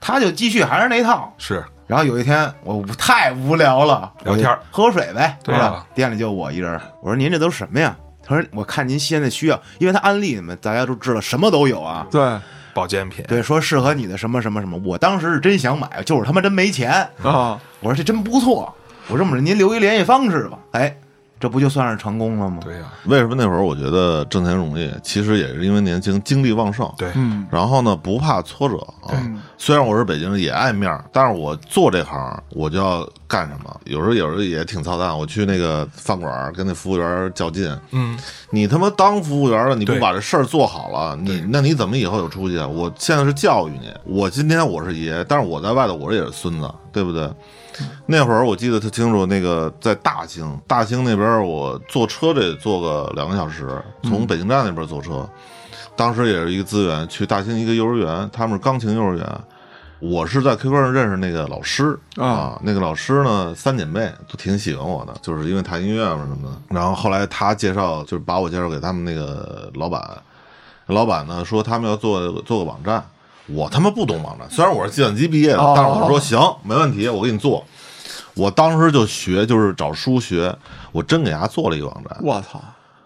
[0.00, 1.32] 他就继续还是那套。
[1.38, 5.84] 是然后有一天我太无聊了，聊天喝口水呗，对吧？
[5.94, 7.96] 店里就我一人，我说您这都是什么呀？
[8.30, 12.06] 他说我看您现在需要，因为他安利你们，大家都知道什么都有啊。
[12.10, 12.38] 对
[12.72, 13.24] 保健品。
[13.26, 16.92] 对，说适合你的什么什么什么，我当时是真想买，就是他妈真没钱。
[17.22, 18.72] 啊，我说这真不错，
[19.08, 20.56] 我这么着您留一联系方式吧。
[20.70, 20.96] 哎，
[21.40, 22.58] 这不就算是成功了吗？
[22.62, 24.92] 对呀、为什么那会儿我觉得挣钱容易？
[25.02, 26.86] 其实也是因为年轻，精力旺盛。
[26.98, 29.16] 对，嗯然后呢，不怕挫折啊。
[29.56, 33.80] 虽然我是北京人，也爱面儿，但是我做这行，我就要干什么。
[33.84, 37.74] 有时候有时候也挺操蛋，我去那个饭馆儿跟那服务员较劲。
[37.92, 38.18] 嗯，
[38.50, 42.66] 你他妈当服务员了，你不把这事儿做好了，你那你怎么以后有出息啊？
[42.66, 47.30] 我现在是教育你，我今天我是爷，但是我在外头我也是孙子，对不对？
[48.06, 55.28] 那会儿我记得特清楚，那个在大兴，大兴那边我坐车得坐个两个小时，从北京站那边坐车。
[55.96, 59.40] 当时也是一个资源，去大兴一个幼儿园，他们是钢琴幼儿园，
[59.98, 66.74] 我是在 QQ 上认识那个老师啊啊，那个老师呢三姐妹都挺喜欢我的，就是因为弹音乐嘛什么的。
[66.74, 70.02] 然后后来他介绍，就是把我介绍给他们那个老板，
[70.86, 73.04] 老板呢说他们要做做个网站，
[73.52, 77.64] 我他妈不懂网站，虽然我是计算机毕业的，哦但是我说行，没问题，我给你做。
[78.34, 80.56] 我当时就学，就是找书学，
[80.92, 82.16] 我真给他做了一个网站。
[82.22, 82.60] 我操，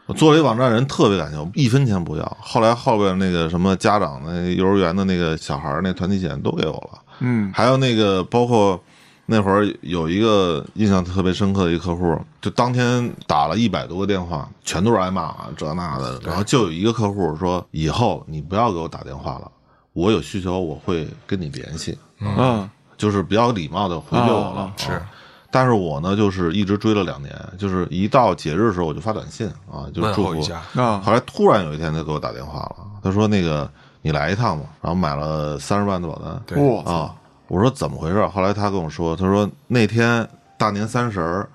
[0.07, 2.37] 我做了一个网站，人特别感谢我，一分钱不要。
[2.41, 8.79] 后来后边那个什么家长的幼儿园的那个小孩儿那团体险都给我了，嗯还有那个包括
[9.27, 19.51] 那会儿有一个印象特别深刻的一个客户，就当天打了一百多个电话，全都是挨骂啊这那的，然后就有一个客户说以后你不要给我打电话了，
[19.95, 22.69] 我有需求我会跟你联系，嗯
[22.99, 24.61] 就是比较礼貌的回绝我了。
[24.61, 25.03] 啊是
[25.51, 33.71] 但是我呢，就是一直追了两年，就是一到节日的时候我就发短信啊，就祝福问候一下，啊后来突然有一天，他给我打电话了，他说：“那个
[34.03, 36.43] 你来一趟吧。”然后买了三十万的保单。
[36.45, 37.15] 对啊，
[37.47, 38.27] 我说怎么回事？
[38.27, 40.29] 后来他跟我说，他说那天
[40.59, 41.49] 大年三十儿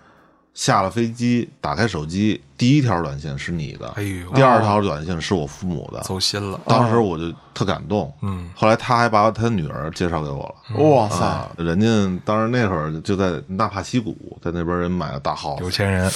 [0.53, 4.29] 下了飞机，打开手机，第一条短信是你的，哎呦。
[4.35, 6.01] 第二条短信是我父母的。
[6.01, 10.83] 走心了，当时我就特感动，嗯，后来他还把他女儿介绍给我了。
[10.83, 11.87] 哇塞，啊，人家
[12.25, 16.11] 当时那会儿就在纳帕西谷，在那边人买了大 house，有钱人，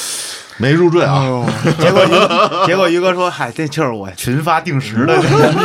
[0.58, 1.24] 没入赘啊，
[1.80, 2.10] 结果于
[2.68, 5.18] 结果于哥说：“嗨，这就是我群发定时的。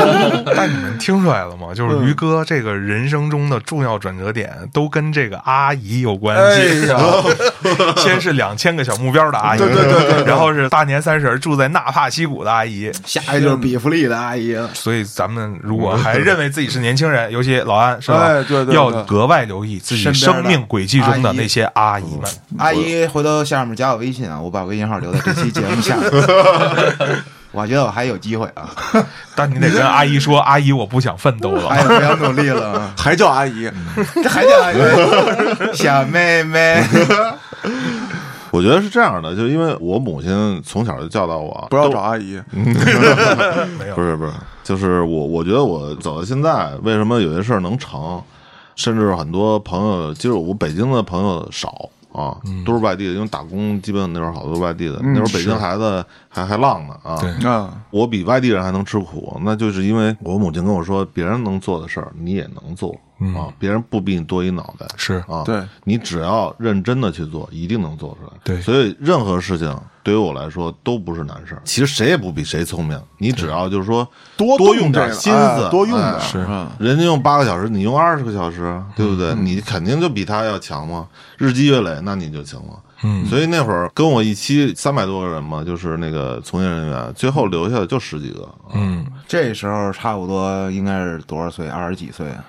[0.54, 1.74] 但你们听出来了吗？
[1.74, 6.88] 就是于哥这个人生中的重要转折点都跟这个阿姨有关系。
[6.88, 6.98] 哎呀
[7.98, 10.24] 先是两千个小目标的阿姨，对对对对。
[10.24, 12.90] 然后是大年三十住在纳帕溪谷的阿姨。
[13.04, 14.68] 下一个就是比弗利的阿姨了。
[14.74, 18.18] 所以咱们如果还认为自己是年轻人，尤其老安是吧？
[18.24, 22.30] 哎对对对要格外留意自己生命轨迹中的那些阿姨们。
[22.58, 26.10] 阿姨，回头下面加我微信啊，我把微信号留在这期节目下面。
[27.50, 28.68] 我觉得我还有机会啊，
[29.34, 31.66] 但你得跟阿姨说，阿姨，我不想奋斗了。
[31.68, 33.70] 哎，不想努力了啊，还叫阿姨，
[34.22, 34.76] 这还叫阿姨
[35.74, 36.84] 小妹妹。
[38.50, 43.94] 我觉得是这样的，就因为我母亲从小就教导我，不要找阿姨，没有。
[43.96, 44.32] 不是不是，
[44.64, 48.22] 就是我我觉得我走到现在，为什么有些事儿能成，
[48.76, 57.18] 甚至很多朋友，其实我北京的朋友少啊，都是外地的，因为打工基本那会儿好多外地的，那会儿北京孩子还还浪呢啊。
[57.20, 57.30] 对。
[57.48, 62.94] 啊，我比外地人还能吃苦，那就是因为我母亲跟我说，别人能做的事儿你也能做
[63.36, 68.32] 啊，别人不比你多一脑袋是啊，对你只要认真的去做，一定能做出来。
[68.44, 71.62] 对所以任何事情对于我来说都不是难事儿。
[71.64, 79.34] 其实谁也不比谁聪明，你只要就是说多多用点心思，哎多用点哎是啊人家用八个小时，你用二十个小时，对不对？
[79.34, 81.06] 你肯定就比他要强嘛。
[81.36, 82.80] 日积月累，那你就行了。
[83.02, 88.48] 嗯所以那会儿跟我一期三百多个人嘛，就是那个从业人员，最后留下的就十几个。
[88.74, 91.68] 嗯，这时候差不多应该是多少岁？
[91.68, 92.44] 二十几岁啊？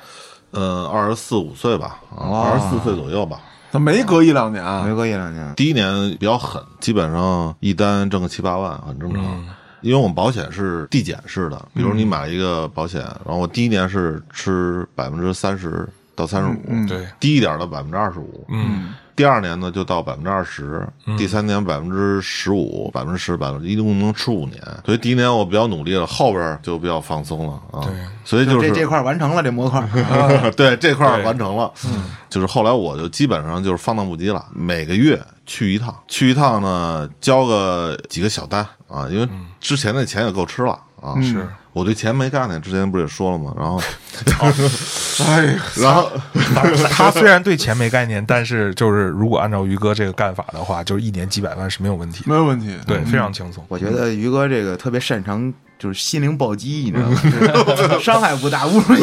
[0.52, 3.40] 呃，二十四五岁吧，哇二十四岁左右吧。
[3.72, 5.54] 他没隔一两年，没隔一两年。
[5.56, 9.24] 第一年比较狠，基本上一单挣个七八万，很正常。
[9.82, 24.62] 因为我们保险是递减式的，比如你买一个保险，然后我第一年是吃百分之三十到三十五，对，低一点的百分之二十五，嗯，第二年呢就到百分之二十，第三年百分之十五，百分之十，百分之一共能吃五年。
[24.86, 27.84] 所以第一年我比较努力了，后边就比较放松了啊。
[27.84, 27.94] 对，
[28.24, 29.86] 所以就是这这块完成了这模块，
[30.56, 31.70] 对这块儿完成了，
[32.30, 39.28] 就是后来我就基本上就是放荡不羁了，每个月去一趟，去一趟呢交个几个小单啊，因为
[39.60, 41.16] 之前那钱也够吃了啊。
[41.22, 43.54] 是我对钱没概念，之前不是也说了吗？
[43.56, 43.80] 然后，
[45.28, 46.12] 哎呀，然后
[46.90, 52.24] 他虽然对钱没概念，但是就是如果按照于哥这个干法的话，就是一年几百万是没有问题。
[52.26, 53.64] 没有问题，对，非常轻松。
[53.70, 58.00] 我觉得于哥这个特别擅长就是心灵暴击，你知道吗？
[58.02, 58.96] 伤害不大，侮辱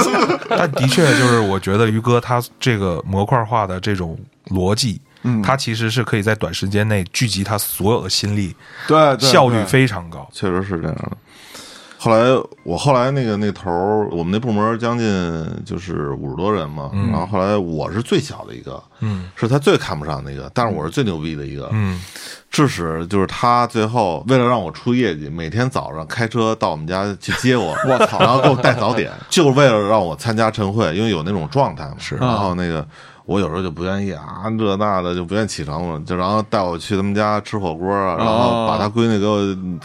[0.00, 0.38] 性。
[0.48, 4.18] 但的确就是，我觉得于哥他这个模块化的这种
[4.48, 5.42] 逻辑，嗯。
[5.42, 8.54] 他其实是可以在短时间内聚集他所有的心力，
[8.86, 10.28] 对，对效率非常高。
[10.32, 11.16] 确实是这样的。
[11.96, 15.06] 后来我后来那个那头儿，我们那部门将近
[15.64, 19.30] 就是五十多人嘛，然后后来我是最小的一个，嗯。
[19.34, 21.98] 是他最看不上的一个，但是我是最牛逼的一个，嗯，
[22.50, 31.94] 致使就是他最后为了让我出业绩，每天早上开车到我们家去接我， 我操，然后给我带早点，就是为了让我参加晨会，因为有那种状态嘛。
[31.98, 32.16] 是。
[32.16, 32.86] 然后那个
[33.26, 39.38] 我有时候就不愿意啊，这那的就不愿意起床了，就然后带我去他们家吃火锅啊，然后把他闺女给我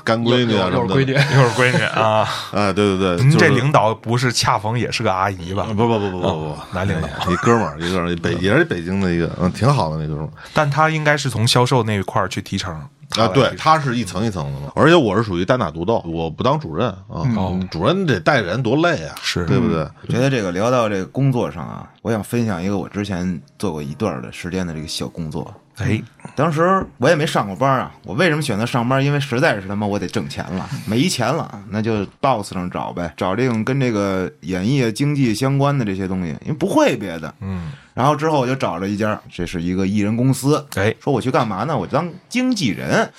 [0.04, 5.66] 干闺女啊什么的，又是闺女，又是闺女啊， 哎，对对对，您这领导不是恰逢也是个阿姨吧？
[5.70, 10.30] 不不不不不不，男领导，一哥们儿，一哥们儿，北也是北京的一个，嗯，挺好的那哥们儿。
[10.54, 12.74] 但他应该是从销售那一块儿去提成，
[13.18, 17.24] 啊，对，他是一层一层的嘛，而且我是属于单打独斗，我不当主任啊，
[17.72, 19.80] 主任得带人多累啊，是对不对？
[20.02, 25.54] 我觉得这个聊到这个工作上啊，我想分享一个我之前做过一段儿的时间的这个小工作。
[25.78, 26.02] 哎，
[26.36, 29.04] 当时我也没上过班啊，我为什么选择上班？
[29.04, 37.34] 因为实在是他妈我得挣钱了，没钱了，那就 boss 上找呗，找这种跟这个演艺啊、经济相关的这些东西，因为不会别的。
[37.40, 41.78] 嗯，然后之后我就找了一家，这是一个艺人公司，哎，说我去干嘛呢？
[41.78, 43.10] 我当经纪人。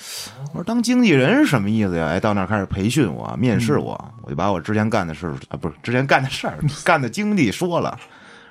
[0.53, 2.09] 我说当经纪人是什么意思呀？
[2.09, 7.99] 哎，到那儿开始培训我，面试我，我就把我之前干的事啊，不是之前干的事儿，干的经历说了，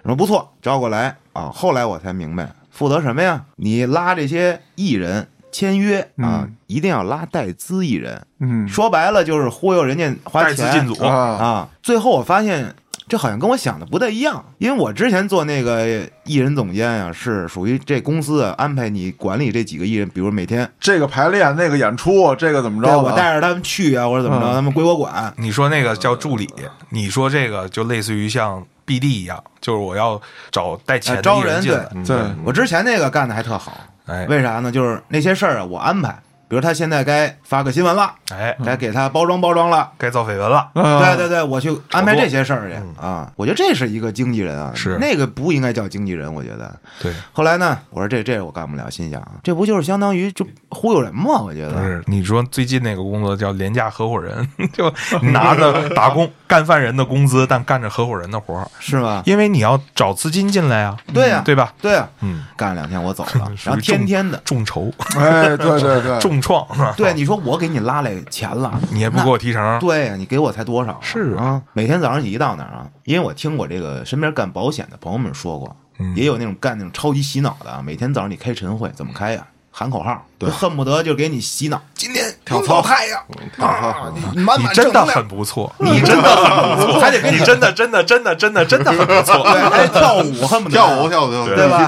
[0.05, 1.51] 说不错，招过来啊。
[1.53, 3.45] 后来我才明白，负责什么呀？
[3.57, 8.27] 你拉这些艺人签约啊，一定要拉带资艺人。
[8.39, 11.69] 嗯说白了就是忽悠人家花带资钱进组，啊，啊。
[11.83, 12.75] 最后我发现。
[13.09, 22.99] 这好像跟我想的不太一样，因为我之前做那个艺人总监啊，是属于这公司啊安排你管理这几个艺人，比如每天这个排练那个演出，这个怎么着的？
[23.01, 25.35] 我带着他们去啊，或者怎么着，嗯他们归我管。
[25.39, 26.49] 你说那个叫助理，
[26.91, 33.73] 你说这个就类似于像 BD 一样，就是我要找带钱的艺招人进来，对，我之前那个干的还特好，
[34.07, 34.27] 哎。
[34.27, 34.73] 为啥呢？
[34.73, 36.19] 就是那些事儿啊，我安排，
[36.51, 39.89] 比如他现在该发个新闻了，哎，该给他包装包装了。
[39.97, 40.83] 该造绯闻了，对
[41.17, 43.31] 对对对，我去安排这些事儿去啊！
[43.37, 46.75] 我觉得这是一个经纪人啊，是那个不应该叫经纪人，我觉得。
[47.01, 51.41] 对，后来呢，我说这这我干不了，心想这不就是相当于就忽悠人吗？
[51.41, 54.93] 我觉得不是你说最近那个工作叫廉价合伙人， 就
[55.23, 59.23] 拿着打工 干饭人的工资，但干着合伙人的活儿，是吗？
[59.25, 61.73] 因为你要找资金进来啊，对呀对吧？
[61.81, 64.41] 对啊，嗯，干了两天我走了， 然后天天的。
[64.45, 70.99] 众筹、哎，对对对，重创， 对，你说我给你拉来钱了，你也不给我提成，对呀，你给我才多少啊？
[71.01, 72.87] 是啊，每天早上你一到那儿啊？
[73.05, 76.15] 因为我听我这个身边干保险的朋友们说过，嗯。
[76.17, 79.47] 也有那种干那种超级洗脑的啊，每天早上你开晨会怎么开呀？
[79.73, 81.81] 喊口号，就恨不得就给你洗脑。
[81.95, 82.83] 今天跳操。
[82.83, 83.21] 太阳
[83.59, 90.75] 啊，你满你满真的很不错， 你真的很不错，还得给你你真的真的真的真的真的很不错， 对，还得跳舞，恨不得。
[90.75, 91.09] 跳舞。
[91.09, 91.87] 跳舞跳舞，对吧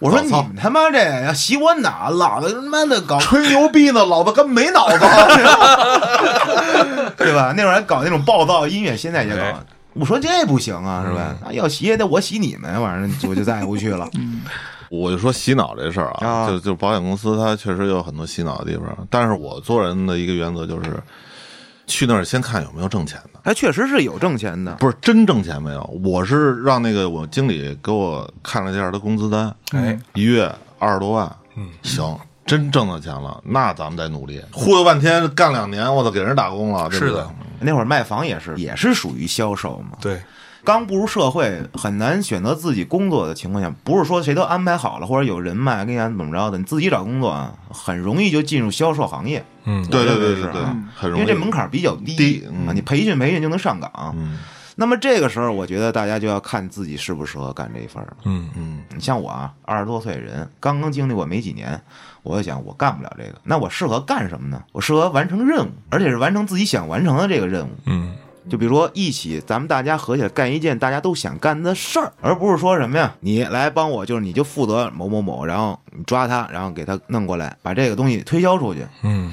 [0.00, 4.98] 我说你们他妈这要洗我脑，老子他妈的搞 吹牛逼呢，老子跟没脑子。
[7.16, 7.52] 对吧？
[7.56, 9.58] 那会儿还搞那种暴躁音乐，现在也哎搞。
[9.94, 11.34] 我说这不行啊，是吧？
[11.44, 14.08] 啊要洗也得我洗你们，反正我就再也不去了。
[14.90, 20.90] 我就说洗脑这事儿啊，啊就就保险公司它确实有很多洗脑的地方，但是我做人的一个原则就是，
[21.88, 32.16] 去那儿先看有没有挣钱的，他确实是有挣钱的，不是真挣钱没有，我是让那个我经理给我看了一下他工资单，哎，一月二十多万，嗯，行。
[32.46, 34.40] 真挣到钱了，那咱们得努力。
[34.50, 37.30] 忽悠半天，干两年，我都给人打工了，对不对是的？
[37.60, 39.98] 那会儿卖房也是，也是属于销售嘛。
[40.00, 40.18] 对，
[40.64, 50.62] 刚步入社会，很难选择自己工作的情况下，不是说谁都安排好了，或者有人脉跟人怎么着的，你自己找工作啊，很容易就进入销售行业，嗯，对对对对对
[50.94, 51.22] 很容易。
[51.22, 53.90] 因为这门槛比较低低嗯啊，你培训培训就能上岗。
[54.16, 54.38] 嗯
[54.80, 58.16] 那么这个时候，我觉得大家就要看自己适不适合干这一份儿了。
[58.26, 61.82] 嗯嗯你像我啊，二十多岁人，刚刚经历过没几年，
[62.22, 64.62] 我就想我干不了这个，那我适合干什么呢？
[64.70, 67.70] 我适合完成任务，而且是完成自己想完成的这个任务。
[67.86, 68.14] 嗯，
[68.48, 78.86] 就比如说一起，咱们大家合起来干一件大家都想干的事儿，而不是说什么呀，你来帮我，就是你就负责某某某，然后你抓他，然后给他弄过来，把这个东西推销出去。
[79.02, 79.32] 嗯，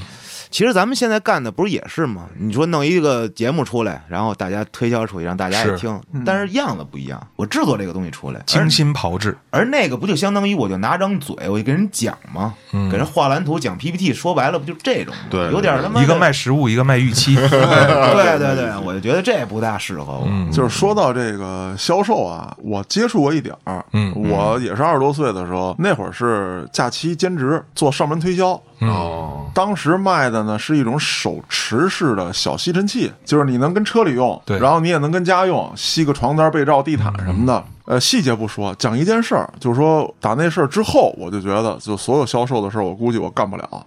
[0.50, 2.28] 其实咱们现在干的不是也是吗？
[2.38, 7.22] 你说弄一个节目出来，然后大家推销出去，让大家也是听，但是样子不一样。
[7.36, 12.54] 我制作这个东西出来，精心炮制，而那个不就相当于我就拿张嘴，我就给人讲吗？
[12.72, 15.22] 嗯给人画蓝图、讲 PPT，说白了不就这种吗？
[15.30, 20.28] 对有点他妈一个卖实物，一个卖预期， 对对对，我就觉得这不大适合我。
[20.30, 23.84] 嗯，就是说到这个销售啊，我接触过一点儿。
[23.94, 28.62] 嗯我也是二十多岁的时候，那会儿是假期兼职做上门推销。
[28.80, 34.60] 哦，当时卖的呢是一种手持式的小吸尘器，就是你能跟车里用，对。
[34.60, 37.64] 然后你也能跟家用，吸个床单、被罩、地毯什么的。
[37.86, 43.86] 呃，细节不说，讲一件事儿，就是说打那事儿之后，我就觉得，就所有销售的事儿，我估计我干不了。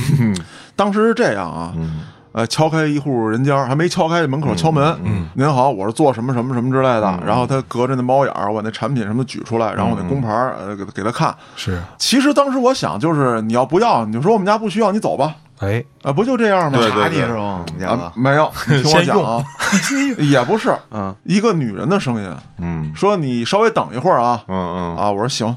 [0.74, 1.74] 当时是这样啊，
[2.36, 11.34] 呃，敲开一户人家，还没敲开门口敲门，嗯，您好，我是做什么什么什么之类的，然后他隔着那猫眼儿，我把那产品什么举出来，然后我那工牌儿呃给给他看。
[11.56, 16.78] 是，其实当时我想，就是你要不要，你就说我们家不需要，你走吧，哎，啊，不就这样吗？
[16.90, 17.64] 查你是吗？
[17.78, 19.42] 你啊，没有， 你听我讲啊，
[20.20, 22.92] 也不是，嗯，一个女人的声音嗯。
[22.94, 24.96] 说你稍微等一会儿啊，嗯嗯。
[24.98, 25.56] 啊，我说行，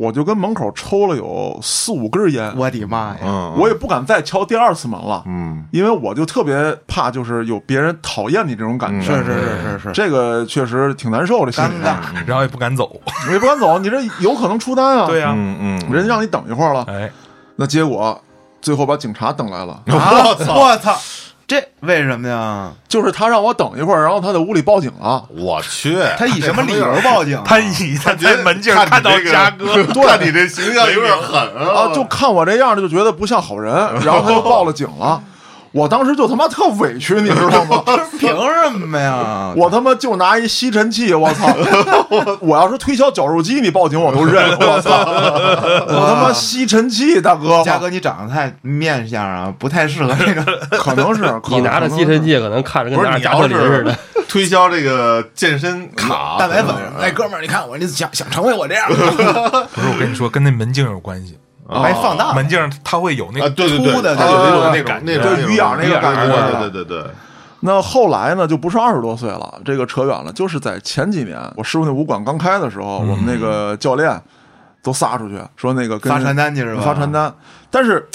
[0.00, 3.18] 我就跟门口抽了有四五根烟，我的妈呀！
[3.22, 11.96] 嗯，我也不敢再敲第二次门了，嗯因为我就特别怕，就是有别人讨厌你这种感觉，是是是是是，这个确实挺难受的，心里尴尬。
[12.26, 12.98] 然后也不敢走，
[13.28, 17.10] 我也不敢走，你这有可能出单啊，对呀，嗯嗯，人家让你等一会儿了，哎，
[17.56, 18.18] 那结果
[18.62, 19.82] 最后把警察等来了。
[19.86, 20.96] 我操我操！
[21.50, 22.70] 这为什么呀？
[22.86, 25.26] 就是他让我等一会儿，然后他在屋里报警了。
[25.30, 27.42] 我去，他以什么理由报警啊？
[27.44, 29.66] 他以他觉得在门镜看到这个嘉哥，
[30.06, 33.74] 看你这形象有点狠啊，就看我这样就觉得不像好人，
[34.04, 35.20] 然后他就报了警了。
[35.72, 37.82] 我当时就他妈特委屈，你知道吗？
[38.18, 39.52] 凭什么呀？
[39.56, 41.46] 我他妈就拿一吸尘器，我操！
[42.40, 44.50] 我要是推销绞肉机，你报警我都认。
[44.58, 44.90] 我操！
[44.90, 50.42] 我他妈吸尘器，大哥，嘉哥，你长得太面相啊，不太适合这个。
[50.78, 53.98] 可能是你拿着吸尘，器，可能看着跟拿着加特林似的是。
[54.28, 58.96] 推销这个健身卡，蛋白粉，哎，哥们儿，你看我，你想想成为我这样吗？
[59.72, 61.36] 不是我跟你说，跟那门禁有关系。
[61.70, 67.10] 还放大门镜它会有那啊，个对对对，凸的它有那种啊那感那种就鱼眼那个感觉对对对对对，
[67.60, 70.32] 那后来呢，就不是二十多岁了，这个扯远了。
[70.32, 74.20] 就是在前几年，我师傅那武馆刚开的时候，我们那个教练
[74.82, 76.82] 都撒出去说那个跟发传单去是吧？
[76.82, 77.32] 发传单，
[77.70, 78.08] 但是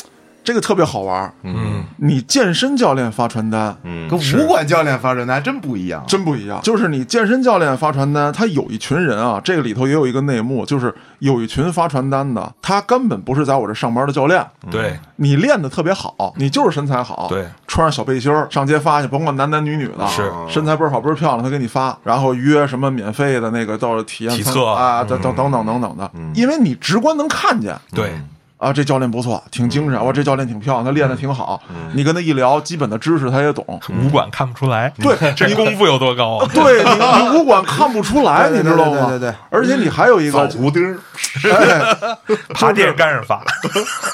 [0.45, 3.75] 这个特别好玩儿，嗯，你健身教练发传单。
[3.83, 4.07] 嗯。
[4.07, 6.03] 跟武馆教练发传单真不一样。
[6.07, 14.97] 真不一样，就是你健身教练发传单，他有一群人啊，这个里头也有一个内幕，就是有一群发传单的，他根本不是在我这上班的教练，对。
[15.15, 20.31] 你练的特别好，你就是身材好，对，穿上小背心儿上街发去，甭管男男女女的，是。
[20.47, 24.65] 身材倍儿好倍儿漂亮，他给你发，然后约什么免费的那个到体验餐体测。
[24.65, 25.97] 啊，等等等等等等。
[25.97, 27.75] 的，因为你直观能看见。
[27.93, 28.13] 对，
[28.57, 30.05] 啊，这教练不错，挺精神。
[30.05, 31.61] 哇，这教练挺漂亮，他练的挺好。
[31.93, 33.65] 你跟他一聊，基本的知识他也懂。
[34.03, 36.47] 武馆看不出来，对这功夫有多高啊？
[36.53, 39.07] 对你，你武馆看不出来， 你知道吗？
[39.09, 40.97] 对对对对而且你还有一个，胡钉儿，
[41.51, 42.17] 哎，
[42.55, 43.43] 爬电杆上发，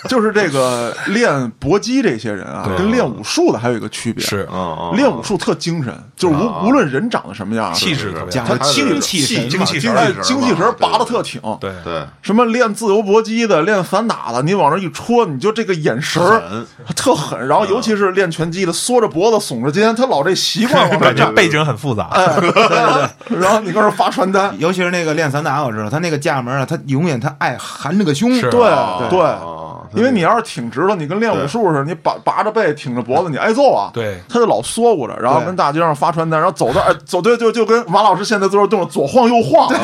[0.09, 4.25] 就是这个练搏击这些人啊，跟练武术的还有一个区别。
[4.25, 8.55] 是嗯嗯，练武术特精神，就是无无论人长得什么样，气质特别讲好。
[8.57, 11.39] 究精气神，精气神哎，神精气神拔的特挺。
[11.59, 16.65] 对对，什么练自由搏击的，练散打的，你往那一戳，你就这个眼神儿
[16.95, 17.47] 特狠。
[17.47, 21.33] 然后尤其是练拳击的，缩着脖子耸着肩，他老这习惯往站。
[21.33, 22.09] 背景很复杂。
[22.39, 23.39] 对对对。
[23.39, 28.31] 然后你搁那发传单，尤其是那个练散打，我知道他那个架门啊，他永远他爱含着个胸。
[28.49, 29.60] 对哦对，哦
[29.93, 33.89] 因为你要是挺直了，你跟练武术似的，你拔拔着背挺着脖子，你挨揍啊。
[33.93, 39.77] 对他就老缩骨着，然后跟大街上发传单，然后走到哎走对就就跟马老师现在做动作左晃右晃，躲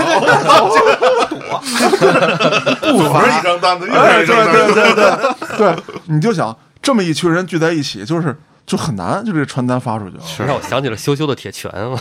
[2.82, 5.16] 不是一张单子，对张单子，对对对
[5.58, 8.36] 对，你就想这么一群人聚在一起，就是
[8.68, 10.18] 就很难，就这传单发出去。
[10.46, 11.98] 让我想起了羞羞的铁拳了。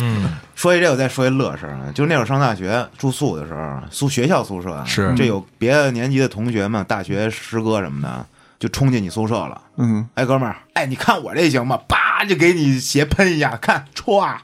[0.56, 8.26] 说起这，我再说一乐事儿啊，就那会儿上大学住宿的时候，宿学校宿舍啊是这有别的年级的同学们，大学师哥什么的，
[8.58, 9.60] 就冲进你宿舍了。
[9.76, 11.78] 嗯，哎，哥们儿，哎，你看我这行吗？
[11.86, 14.36] 叭就给你鞋喷一下，看歘，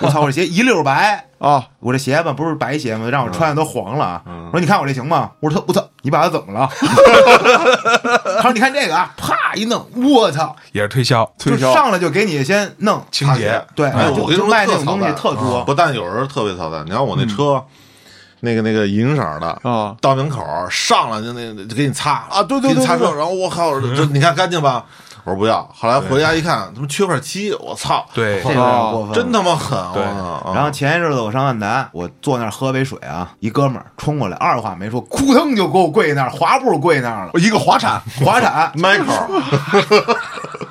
[0.00, 1.26] 我操，我这鞋一溜白。
[1.38, 3.08] 啊，我这鞋吧不是白鞋吗？
[3.08, 4.22] 让我穿的都黄了啊！
[4.26, 5.30] 我说你看我这行吗？
[5.40, 6.68] 我说他我操，你把它怎么了？
[8.36, 15.64] 他说你看这个啊，啪一弄，我操，也是推销，推销上来就给你先弄清洁，对，我跟你说，就卖那种东西特多。
[15.64, 17.64] 不但有人特别操蛋，你看我那车，
[18.40, 24.84] 那个那个银色的啊到门口上来就那就给你擦啊对对给你擦车，对对对然后我靠，这你看干净吧？
[25.24, 29.78] 我说不要，后来回家一看，他妈缺块漆，我操，对这个过分，真他妈狠！
[29.92, 40.16] 对我操然后前一阵子我上万达，我坐那儿喝杯水啊，一哥们儿冲过来，二话没说，扑腾就给我跪那儿，滑步跪那儿了，一个滑铲，滑铲， Michael，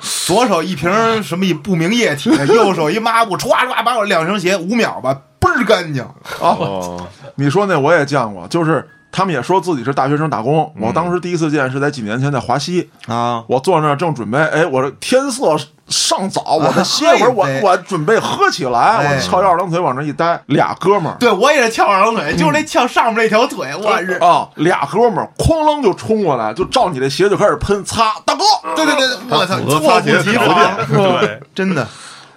[0.26, 6.06] 左手一瓶什么一不明液体，右手一抹布，歘歘把我两双鞋五秒吧，倍儿干净。
[6.40, 10.72] 哦，你说那我也见过，就是他们也说自己是大学生打工。
[10.78, 15.56] 我当时第一次见是在几年前在华西，啊，我坐那儿正准备，哎，我这天色
[15.88, 21.16] 尚早，我再歇会儿，我哎我准备喝起来，哎我翘着二郎腿往那一待，俩哥们儿。
[21.18, 24.12] 对我也是翘二郎腿，就是那翘上面那条腿，我是。
[24.14, 28.44] 啊，俩哥们儿哐啷就冲过来，就照你这鞋就开始喷擦，大哥，
[28.76, 30.76] 对对对，我操，符合猝不擦鞋及条防，
[31.20, 31.86] 对， 真的。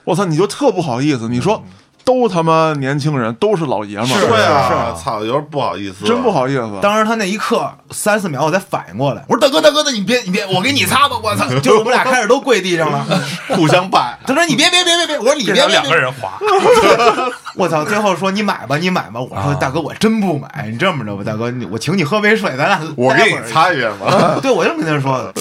[0.06, 1.64] 我操，你就特不好意思，你说
[2.06, 6.80] 都他妈年轻人，都是老爷们儿，是对啊，是啊操，有点不好意思，真不好意思。
[6.82, 11.48] 当时他那一刻三四秒，我才反应过来，我说大哥大哥，那你别你别，我给你擦吧，我操！
[11.62, 13.06] 就我们俩开始都跪地上了。
[13.56, 14.18] 互相拜。
[14.26, 16.32] 他说你别别别别别，我说你别两个，人滑，
[17.56, 17.84] 我操！
[17.84, 24.40] 最后说你买吧你买吧，我说大哥我真不买，你这么着吧，大哥我请你喝杯水，咱俩 我给你擦一遍吧。
[24.42, 25.34] 对，我就跟他说的，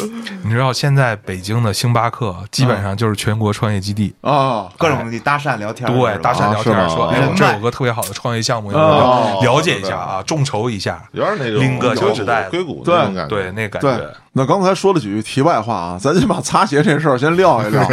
[0.44, 13.34] 你知道现在北京的星巴克基本上就是全国创业基地，啊，各种的搭讪聊天，对，搭讪聊天啊说，哎，人我这有个特别好的创业项目，哦了解一下啊，众筹一下，有点那种拎个小纸袋子硅谷对那种感觉。
[13.34, 17.86] 对，那感觉，那刚才说了几句题外话啊，咱先把擦鞋这事儿先撂一撂，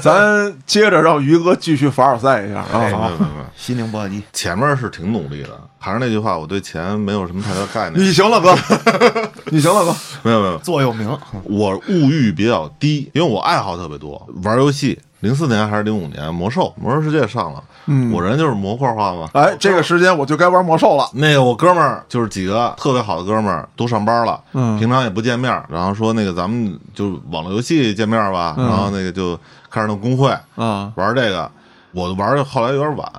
[0.00, 3.10] 咱接着让于哥继续凡尔赛一下没有啊。
[3.18, 5.50] 没有没有西宁簸箕，前面是挺努力的，
[5.80, 8.00] 还是那句话，我对钱没有什么太大概念。
[8.00, 8.56] 你行了，哥，
[9.50, 9.94] 你行了，哥。
[10.22, 11.08] 没有没有，座右铭，
[11.42, 14.96] 我物欲比较低，因为我爱好特别多，玩游戏。
[15.20, 19.28] 零四年还是零五年，魔兽魔兽世界上了，嗯我人就是模块化嘛。
[19.32, 21.08] 哎，这个时间我就该玩魔兽了。
[21.14, 29.38] 那个我哥们儿就是几个特别好的哥们儿都上班了，嗯平常也不见面儿，然后说那个咱们就网络游戏见面吧，嗯然后那个就
[29.68, 31.50] 开始弄工会啊，玩这个，
[31.92, 33.10] 我玩的后来有点晚，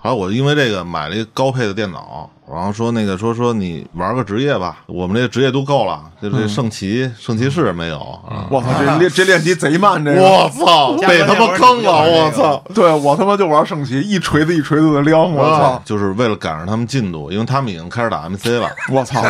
[0.00, 8.46] 后来我因为这个买了一个高配的电脑，然后说那个说说你玩个职业吧，我们这个职业都够了，就这圣骑、圣骑士没有啊。
[8.50, 10.22] 我操，这练这练级贼慢，这个。
[10.22, 11.92] 我操，被他妈坑了！
[12.02, 12.62] 我操！
[12.74, 15.82] 对我他妈就玩圣骑，一锤子一锤子的撩，我操！
[15.84, 18.68] 就是为了赶上他们进度，因为他们已经开始打 MC 了。
[18.90, 19.22] 我操！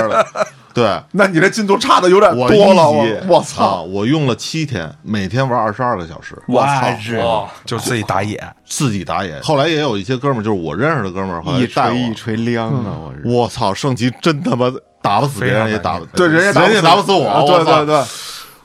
[0.79, 3.83] 对，那你这进度差的有点多了，我我操！
[3.83, 7.49] 我用了七天，每天玩二十二个小时，我操！
[7.65, 9.41] 就自己打野，自己打野。
[9.41, 11.91] 后来也有一些哥们儿，就是我认识的哥们儿，后来一带我。
[11.91, 13.11] 锤一锤亮啊！
[13.25, 14.73] 我我操，圣骑真他妈
[15.03, 17.29] 打不死别人，也打不对，人家人也打不死我。
[17.29, 18.05] 啊对对对，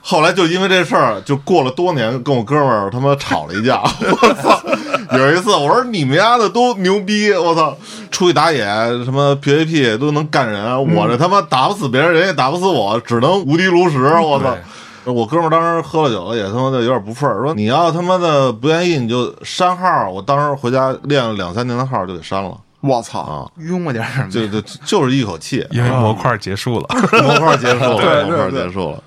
[0.01, 3.81] 后来就因为这事儿，就过了多年，跟我哥们儿他妈吵了一架。
[4.21, 4.61] 我操！
[5.17, 7.75] 有一次我说你们丫的都牛逼，我操！
[8.11, 8.63] 出去打野
[9.03, 14.03] 什么 PVP 都能干人，我这他妈打不死别人，人也打不死我，只能无敌炉石。
[14.03, 14.55] 我操！
[15.05, 20.09] 我哥们儿当时喝了酒了，也他妈的有点不忿儿，说你要他妈的不愿意你就删号。
[20.09, 23.19] 我当时回家练了两三年的号就给删了我操！
[23.19, 26.87] 啊，拥过点儿就就就是一口气，因为模块结束了。
[27.23, 29.03] 模块结束了， 对对模块对结束了。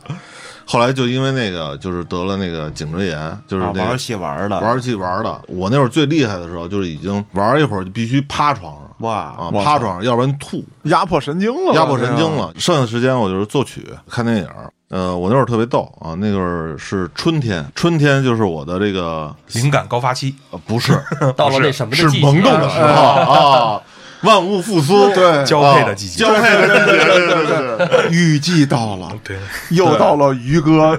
[0.66, 5.40] 后来就因为那个，就是得了那个颈椎炎，就是那个啊玩游戏玩的，玩游戏玩的。
[5.48, 8.82] 我那会儿最厉害的时候，就是已经玩一会儿就必须趴床上。
[8.98, 12.52] 哇趴床上，要不然吐，压迫神经了，压迫神经了。
[12.58, 14.48] 剩下的时间我就是作曲、看电影。
[14.88, 20.92] 呃，我那会儿特别逗啊，那会儿是春天，春天就是我的这个灵感高发期，呃不是
[21.36, 23.82] 到了那什么是的季节萌动的时候啊，
[24.22, 25.44] 万物复苏，对。
[25.44, 26.24] 交配的季节。
[26.24, 28.10] 交配的季节，对对对对对。
[28.10, 29.36] 雨季到了，对，
[29.70, 30.92] 又到了于哥，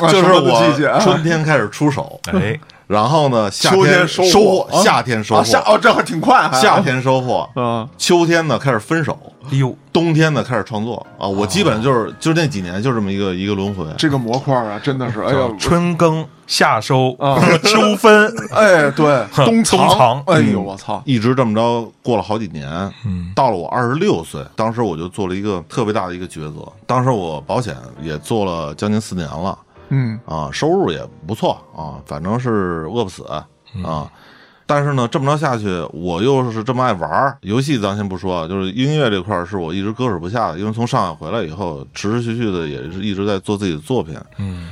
[0.00, 0.56] 啊就是我
[0.88, 0.98] 啊。
[1.00, 4.82] 春天开始出手，哎，然后呢，夏秋天收收获啊？
[4.82, 6.60] 夏天收啊，获，夏哦，这还挺快，还。
[6.60, 9.18] 夏天收获，啊，秋天呢开始分手，
[9.50, 11.06] 哎呦，冬天呢开始创作。
[11.18, 11.26] 啊。
[11.26, 13.84] 我基本就是就是那几年就这么一个一个轮回。
[13.96, 17.40] 这个模块啊，真的是，哎呀，春耕夏收啊。
[17.64, 20.22] 秋分， 哎，对，冬冬藏。
[20.26, 22.68] 哎呦，我操，一直这么着过了好几年，
[23.06, 26.70] 嗯，到了我二十六岁，当时我就做了一个特别大的一个抉择。
[26.86, 29.58] 当时我保险也做了将近四年了
[29.94, 33.46] 嗯啊，收入也不错啊，反正是饿不死啊。
[34.66, 44.18] 但是呢，这么着下去，我又是这么爱玩儿游戏，咱先不说啊，就是音乐这块儿是我一直割舍不下的，因为从上海回来以后，持持续续的也是一直在做自己的作品。
[44.38, 44.70] 嗯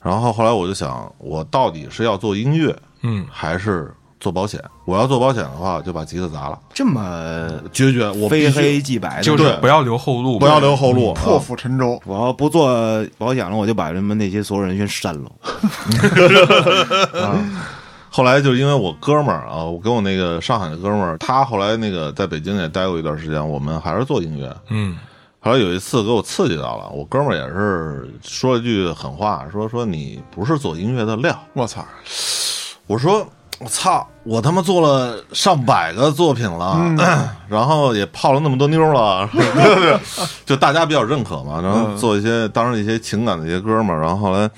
[0.00, 3.90] 然后后来我就想，我到底是要做音乐嗯，还是
[4.24, 4.58] 做保险？
[4.86, 12.66] 我要做保险的话，就把吉他砸了，这么决绝，我非黑即白，就是对不要留后路，不要留后路，破啊釜沉舟，我要不做
[13.18, 15.30] 保险了，我就把人们那些所有人全删了。
[18.08, 24.50] 后来就是因为我哥们儿啊，我跟我那个上海的哥们儿，他后来那个在北京也待过一段时间，我们还是做音乐。
[24.70, 24.96] 嗯
[25.40, 31.38] 后来有一次给我刺激到了，我哥们儿也是说了句狠话，说说你不是做音乐的料。
[31.52, 31.84] 我操，
[32.86, 33.26] 我说
[33.60, 36.76] 我操，我他妈做了上百个作品了，
[37.48, 39.28] 然后也泡了那么多妞了，
[40.44, 44.50] 就大家比较认可嘛，然后做一些当时一些情感的一些歌嘛，然后后来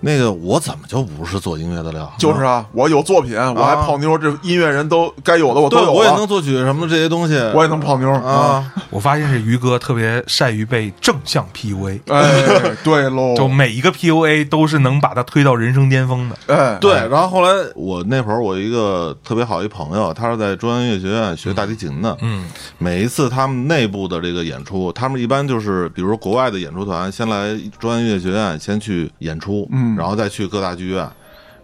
[0.00, 2.10] 那个我怎么就不是做音乐的料？
[2.18, 16.36] 就是啊，我有作品，我还泡妞，这音乐人都该有的我都，有了我也能，作曲什么这些东西，我也能泡妞啊，啊，我发现是于哥特别善于被正向 PUA，哎，对喽， 就每一个 PUA 都是能把他推到人生巅峰的。
[16.46, 22.44] 哎，对，然后后来我那会儿我一个特别好一朋友，他是在中央音乐学院学大提琴的，嗯。
[22.78, 29.96] 每一次他们内部的这个演出，他们一般就是，比如国外的演出团先来中央音乐学院先去演出，嗯。
[29.96, 31.08] 然后再去各大剧院，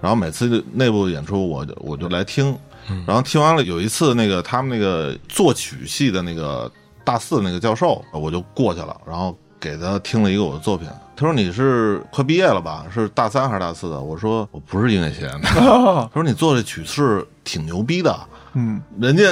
[0.01, 2.55] 然后每次内部演出我就我就来听，
[3.07, 6.71] 然后听完了有一次那个他们那个作曲系的那个
[7.05, 10.89] 大四那个教授，我就过去了，然后给他听了一个我的作品。
[11.17, 12.87] 他说你是快毕业了吧？
[12.93, 14.01] 是大三还是大四的？
[14.01, 15.49] 我说我不是音乐学院的。
[15.53, 18.19] 他说你做这曲式挺牛逼的，
[18.55, 19.23] 嗯，人家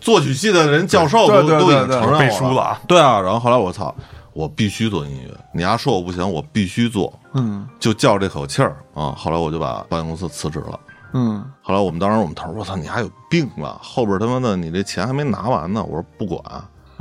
[0.00, 2.80] 作曲系的人教授对都都已经承认我背书了啊。
[2.86, 3.94] 对啊，然后后来我操，
[4.34, 5.34] 我必须做音乐。
[5.54, 9.14] 你丫说我不行，我必须做，嗯就叫这口气儿啊。
[9.16, 10.78] 后来我就把保险公司辞职了。
[11.12, 13.78] 嗯，后来我们当时我们头儿，我操，你还有病吧？
[13.82, 15.82] 后边他妈的你这钱还没拿完呢。
[15.82, 16.40] 我说不管，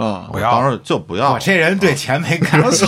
[0.03, 2.87] 啊不要当时就不要我这人对钱没感情。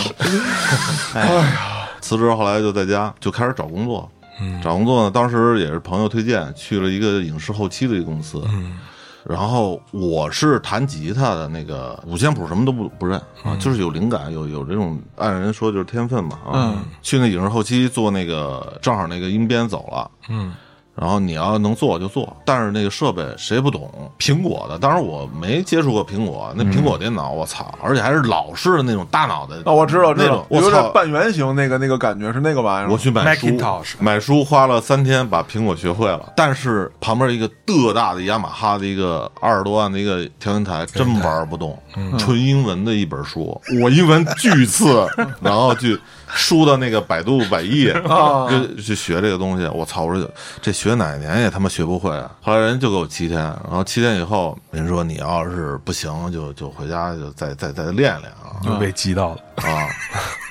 [1.14, 1.68] 哎呀。
[2.00, 4.10] 辞职，后来就在家就开始找工作。
[4.40, 8.42] 嗯找工作呢，当时也是朋友推荐，去了一个影视后期的一个公司。
[8.48, 8.78] 嗯
[9.24, 16.50] 然后我是弹吉他的那个五线谱什么都不不认啊，就是有灵感，有有这种按人说就是天分嘛啊。
[16.54, 20.52] 嗯去那影视后期做那个，正好那个音编走了，嗯
[20.94, 30.82] 然后你要能做就做，但是那个设备谁不懂，苹果的，当然我没接触过苹果，那苹果电脑我操，而且还是老式的那种大脑的哦，我知道，知道那种，，我有点！
[30.92, 32.90] 半圆形那个那个感觉是那个玩意儿。
[32.90, 41.76] 我去买书 Macintosh，买书花了三天把苹果学会了，但是旁边一个特大的雅马哈的一个二十多万的一个调音台，真玩不动，
[42.18, 45.06] 纯英文的一本书，我英文巨次，
[45.40, 45.98] 然后去
[46.34, 50.04] 输到那个百度百亿 啊就去学这个东西，我操！
[50.04, 50.30] 我说
[50.60, 52.30] 这学哪年也他妈学不会啊！
[52.40, 58.56] 后来人就给我七天，然后七天以后，人说你要是不行，就就回家就再再再练练啊。
[58.62, 59.38] 就被激到了。
[59.56, 59.88] 啊。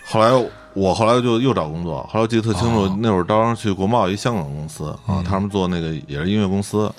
[0.06, 0.32] 后来
[0.74, 6.92] 我后来就又找工作，后来我记得特清楚，那会儿当时去国贸一香港公司啊，他们做那个也是音乐公司。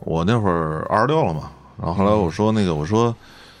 [0.00, 3.14] 我那会儿二十六了嘛，然后后来我说那个我说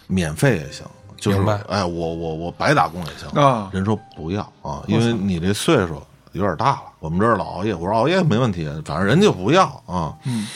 [0.06, 0.86] 免费也行，
[1.18, 1.38] 就是
[1.68, 6.00] 哎我我我白打工也行啊人说不要啊，因为你这岁数
[6.32, 10.14] 有点大了，我们这儿老熬夜，我说熬夜没问题，反正人就不要啊。
[10.24, 10.46] 嗯，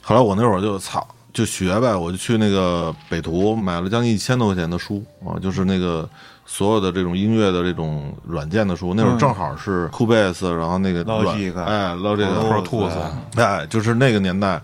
[0.00, 6.08] 后来我那会儿就操，就学呗，我就去那个北图买了将近一千多块钱的书啊，就是那个
[6.46, 8.94] 所有的这种音乐的这种软件的书。
[8.94, 12.92] 那会儿正好是酷贝斯，然后那个软 Logic 哎，Logic Pro Tools
[13.36, 14.62] 哎，就是那个年代，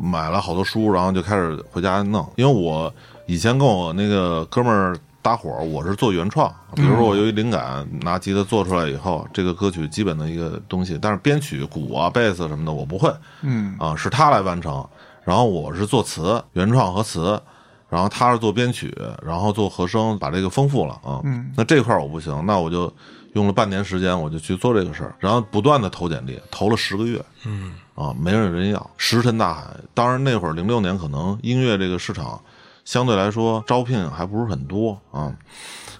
[0.00, 2.26] 买了好多书，然后就开始回家弄。
[2.36, 2.90] 因为我
[3.26, 13.12] 以前跟我那个哥们儿搭伙儿，我是做原创，比如说我由于灵感，拿吉他做出来以后，这个歌曲基本的一个东西，但是编曲、鼓啊、贝斯什么的我不会，
[13.42, 14.86] 嗯啊，是他来完成，
[15.24, 17.40] 然后我是作词，原创和词。
[17.88, 21.20] 然后他是做编曲，然后做和声，把这个丰富了啊。
[21.22, 22.92] 嗯，那这块儿我不行，那我就
[23.34, 29.62] 用了半年时间，我就去做这个事儿，然后不断的投简历，投了十个月，嗯啊，没有人要，石沉大海。
[29.94, 32.40] 当然那会儿零六年可能音乐这个市场
[32.86, 35.30] 相对来说招聘还不是很多啊。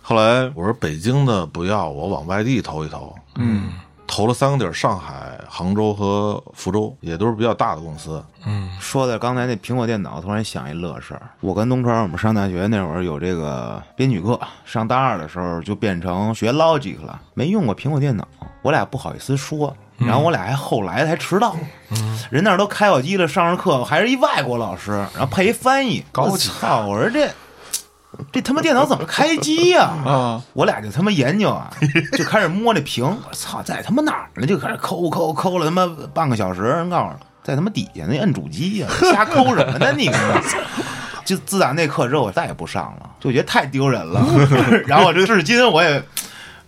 [0.01, 3.73] 后来我说北京的不要，我往外地投一投，嗯
[4.07, 8.25] 投了三个地儿，上海、杭州和福州，也都是比较大的公司。
[8.45, 11.23] 嗯说的刚才那苹果电脑，突然想一乐事儿。
[11.41, 18.29] 我跟东川，我们上大学那会儿有这个编曲课，上大二的时候就变成学 Logic 了，没用过苹果电脑，
[18.63, 19.77] 我俩不好意思说。
[19.99, 21.57] 然后我俩还后来才迟到，
[22.31, 26.87] 人那儿都开好机了，上着课还是一外国老师，然后配一翻译，高我操！
[26.87, 27.31] 我说这
[28.33, 31.71] 这他妈电脑怎么开机呀、 啊我俩就他妈研究啊，
[32.13, 34.47] 就开始摸那屏，我操，在他妈哪儿呢？
[34.47, 40.11] 就开始抠抠抠了他妈半个小时，人告诉我，在他妈底下那摁主机呀、瞎抠什么呢你？
[41.25, 44.25] 就自打那课之后，我再也不上了，就觉得太丢人了。
[44.87, 46.01] 然后我这至今我也，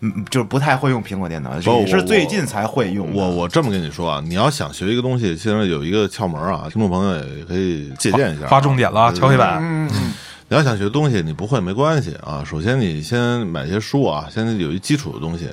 [0.01, 3.21] 嗯，就是不太会用苹果电脑，不也是最近才会用的。
[3.21, 8.49] 我我这么跟你说啊，你要想学一个东西，现在有一个窍门啊，听众朋友也可以借鉴一下啊。
[8.49, 9.59] 划重点了，敲黑板。
[9.61, 10.15] 嗯嗯
[10.51, 12.43] 你要想学东西，你不会没关系啊。
[12.43, 15.47] 首先，你先买些书啊，先有一基础的东西，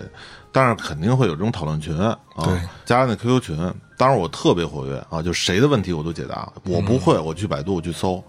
[0.53, 2.17] 但是肯定会有这种讨论群啊，
[2.85, 3.73] 加上那 QQ 群。
[3.97, 8.23] 当然我特别活跃啊，就谁的问题我都解答，我不会我去百度我去搜，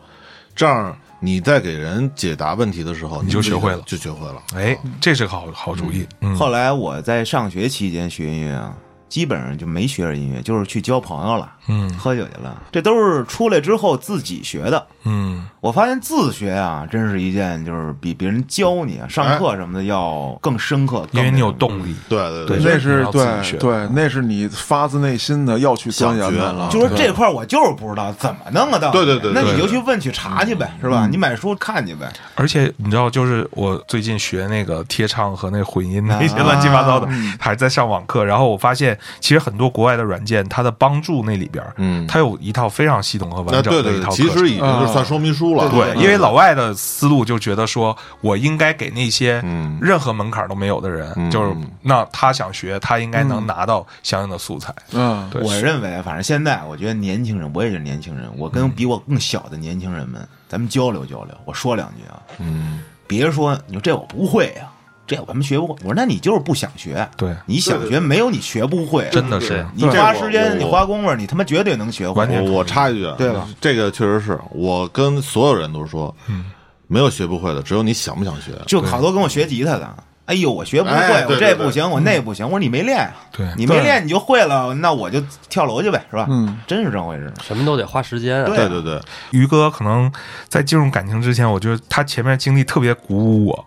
[0.54, 4.42] 这样你在给人解答问题的时候，你就学会了就学会了。
[4.54, 6.06] 哎，这是个好好主意。
[6.20, 8.76] 嗯，后来我在上学期间学音乐啊，
[9.08, 11.86] 基本上就没学着音乐，就是去交朋友了，嗯。
[11.96, 14.86] 喝酒去了，这都是出来之后自己学的。
[15.04, 21.94] 嗯，我发现自学啊，真是一件就是比别人教你啊、上课什么的要更深刻，因为你有动力。
[22.08, 22.72] 对对对。
[22.72, 26.64] 那是自学对对，那是你发自内心的要去钻研想学的了。
[26.64, 26.70] 啊。
[26.70, 28.98] 就说这块儿我就是不知道怎么弄啊，到底。
[28.98, 31.06] 对对对那你就去问去查去呗，是吧？
[31.10, 32.12] 你买书看去呗。
[32.34, 38.24] 而且你知道，就是我最近学那个贴唱和那混音那些啊乱七八糟的，还在上网课。
[38.24, 42.06] 然后我发现，其实很多国外的软件，它的帮助那里边，嗯。
[42.06, 44.26] 它有一套非常系统和完整对对对，的一套课程。
[44.26, 45.68] 其实已经是算说明书了。
[45.70, 49.78] 对对，因为老外的思路就觉得说，我应该给那些嗯。
[49.80, 51.30] 任何门槛都没有的人，嗯。
[51.30, 54.74] 就是那他想学，他应该能拿到相应的素材。
[54.92, 55.42] 嗯，对。
[55.42, 61.34] 我认为，反正现在我觉得年轻人，我也是年轻人，我跟比我更小的年轻人们，咱们交流交流。
[61.44, 64.68] 我说两句啊，嗯，别说你说这我不会呀、
[65.06, 65.74] 这我们学不会。
[65.82, 72.26] 我说那你就是不想学，对你想学没有你学不会，真的是你花时间，你花功夫，你他妈绝对能学会。
[72.26, 73.48] 我我插一句啊，对吧？
[73.60, 76.46] 这个确实是我跟所有人都说，嗯，
[76.88, 78.52] 没有学不会的，只有你想不想学。
[78.66, 79.96] 就好多跟我学吉他的，
[80.26, 82.44] 哎呦，我学不会，我哎对对对这不行，我那不行。
[82.44, 86.26] 我说你没练啊，对你没练你就会了，那我就跳楼去呗，是吧？
[86.28, 87.32] 嗯，真是这么回事。
[87.42, 88.44] 什么都得花时间啊。
[88.44, 89.00] 对对对对，
[89.30, 90.10] 于哥可能
[90.48, 93.64] 在进入感情之前，我觉得他前面经历特别鼓舞我，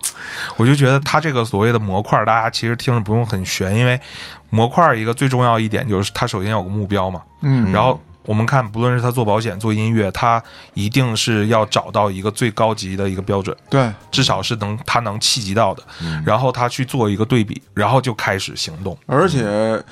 [0.58, 4.00] 我就觉得他这个所谓的模块，大家其实听着不用很悬，因为
[4.50, 8.00] 模块一个最重要一点就是他首先有个目标嘛，嗯然后
[8.30, 10.40] 我们看，不论是他做保险、做音乐，他
[10.76, 15.82] 一定是要找到一个最高级的一个标准，对，至少是能他能企及到的，
[16.24, 18.96] 然后他去做一个对比，然后就开始行动。
[19.08, 19.84] 而且。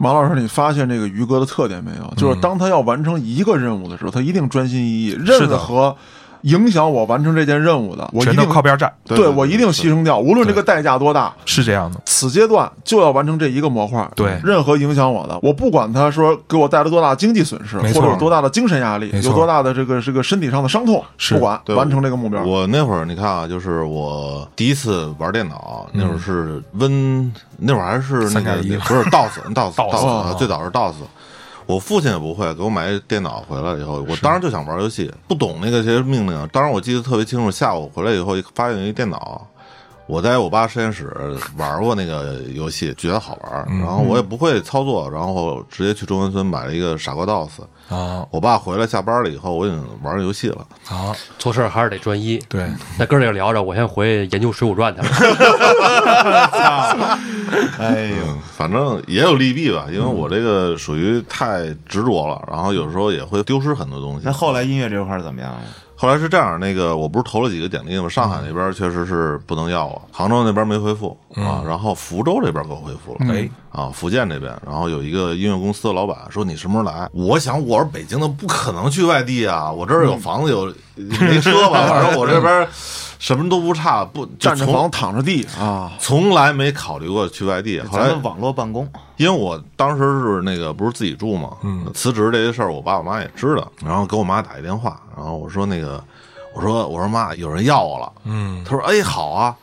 [0.00, 2.14] 马老师，你发现这个于哥的特点没有？
[2.16, 5.96] 就是当他要完成一个任务的时候，他一定专心一意，是的任何
[6.42, 11.32] 影响我完成这件任务的，我一定靠边站，对对对我一定牺牲掉，无论这个代价多大。
[11.44, 12.00] 是这样的。
[12.04, 22.42] 此阶段就要完成这一个模块，对任何影响我的，我不管他说给我带来多大经济损失，或者有多大的精神压力，有多大的这个这个身体上的伤痛，是不管对完成这个目标。
[22.42, 30.94] 我那会儿你看啊，就是我第一次玩电脑，那会儿是 Win，那会儿还是那个3.1 不是 DOS，DOS DOS 啊，最早是 DOS。
[31.68, 36.48] 我父亲也不会，给我买一电脑回来以后，我当时就想玩游戏，不懂那个些命令。
[36.48, 39.46] 当时我记得特别清楚，下午回来以后发现一电脑，
[40.08, 41.14] 我在我爸实验室
[41.58, 47.60] 玩过那个游戏，觉得好玩，然后我也不会操作，然后直接去中关村买了一个傻瓜 DOS。
[47.90, 50.66] 啊我爸回来下班了以后，我已经玩游戏了。
[50.90, 52.38] 啊，做事还是得专一。
[52.48, 52.66] 对，
[52.98, 55.08] 那哥儿几个聊着，我先回去研究《水浒传》去了。
[57.78, 64.32] 哎呦，嗯，反正也有利弊吧，因为我这个属于太执着了，然后有时候也会丢失很多东西那。
[64.32, 65.60] 后来音乐这块儿怎么样了？
[66.00, 68.08] 后来是这样，那个我不是投了几个简历吗？
[68.08, 73.34] 上海那边确实是不能要啊，杭州那边没回复啊，然后福州这边给我回复了。
[73.34, 77.08] 哎，啊，福建这边，然后有一个音乐公司的老板说你什么时候来？
[77.12, 82.68] 我想我是北京的，不可能去外地啊，我这儿有房子有没车吧，反正我这边
[83.18, 87.80] 什么都不差，不站着房躺着地啊，从来没考虑过去外地。
[87.80, 96.02] 后来咱们网络办公，因为我当时是那个不是自己住嘛，嗯，辞职这些事儿，我爸我妈也知道，然后给我妈打一电话，然后我说那个，
[96.54, 98.62] 我说我说妈，有人要我了，嗯。
[98.64, 99.56] 她说哎好啊，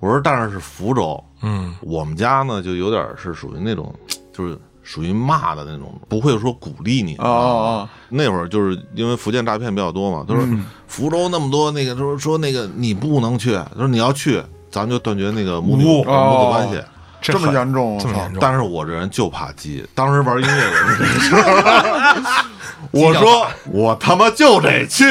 [0.00, 1.74] 我说但是是福州，嗯。
[1.80, 3.94] 我们家呢就有点是属于那种，
[4.32, 7.90] 就是属于骂的那种，不会说鼓励你啊啊啊！
[8.08, 10.46] 那会儿就是因为福建诈骗比较多嘛，他说
[10.86, 16.80] 福州那么多那个，说说那个你不能去，他说你要去，咱就断绝那个母女母哦子关系。
[17.20, 21.34] 这么严重，这么严重，但是我这人就怕鸡，当时玩音乐也是这个事。
[22.92, 25.04] 我说我他妈就得去，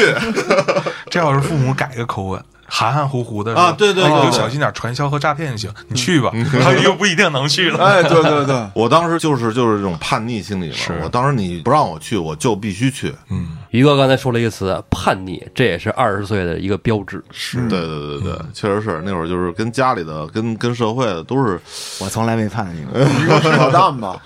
[1.11, 6.31] 这要是父母改个口吻，含含糊糊的说啊对对对哎你就小心点传销和诈骗就行， 你去吧，
[6.63, 7.83] 他 又不一定能去了。
[7.85, 10.75] 哎，对对对， 我当时就是就是这种叛逆心理嘛。
[11.03, 13.13] 我当时你不让我去，我就必须去。
[13.29, 17.21] 嗯，于哥刚才说了一个词“叛逆”，这也是二十岁的一个标志。
[17.29, 21.59] 是对对对对，确实是那会儿就是跟家里的、跟跟社会的都是
[21.99, 22.97] 我从来没叛逆过。
[23.21, 24.21] 于哥是老蛋吧？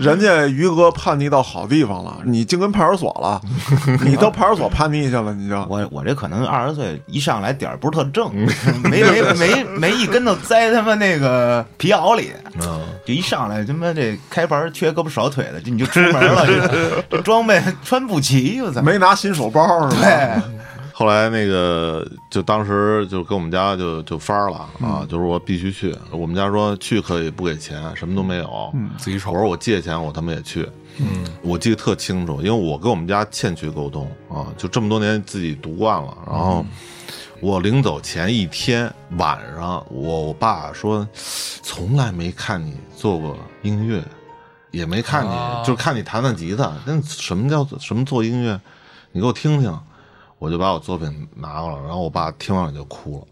[0.00, 3.40] 人家于哥叛逆到好地方了，你进跟派出所了，
[4.06, 8.32] 你到派出所叛逆去了，你就我我这可能二十岁一上来点儿不是特正，
[8.84, 12.30] 没没没没一跟头栽他妈那个皮袄里，
[12.62, 18.80] 嗯，就一上来他妈这开盘缺胳膊少腿的，就你就出门了，这 这装备穿不齐，我操！
[18.82, 20.02] 没拿新手包是吧？
[20.02, 20.42] 对，
[20.92, 25.92] 后来那个就当时就跟我们家就就翻了啊，嗯就是我必须去。
[26.12, 28.72] 我们家说去可以不给钱，什么都没有。
[28.96, 30.68] 自己瞅我说我借钱，我他妈也去。
[30.98, 36.16] 嗯，我记得特清楚，因为我跟我们家欠缺沟通啊，就这么多年自己读惯了。
[36.24, 36.64] 然后
[37.44, 41.06] 我临走前一天晚上，我我爸说，
[41.62, 44.02] 从来没看你做过音乐，
[44.70, 46.72] 也没看你，啊就是看你弹弹吉他。
[46.86, 48.58] 那什么叫什么做音乐？
[49.12, 49.78] 你给我听听。
[50.38, 53.26] 我就把我作品拿过来，然后我爸听完了就哭了，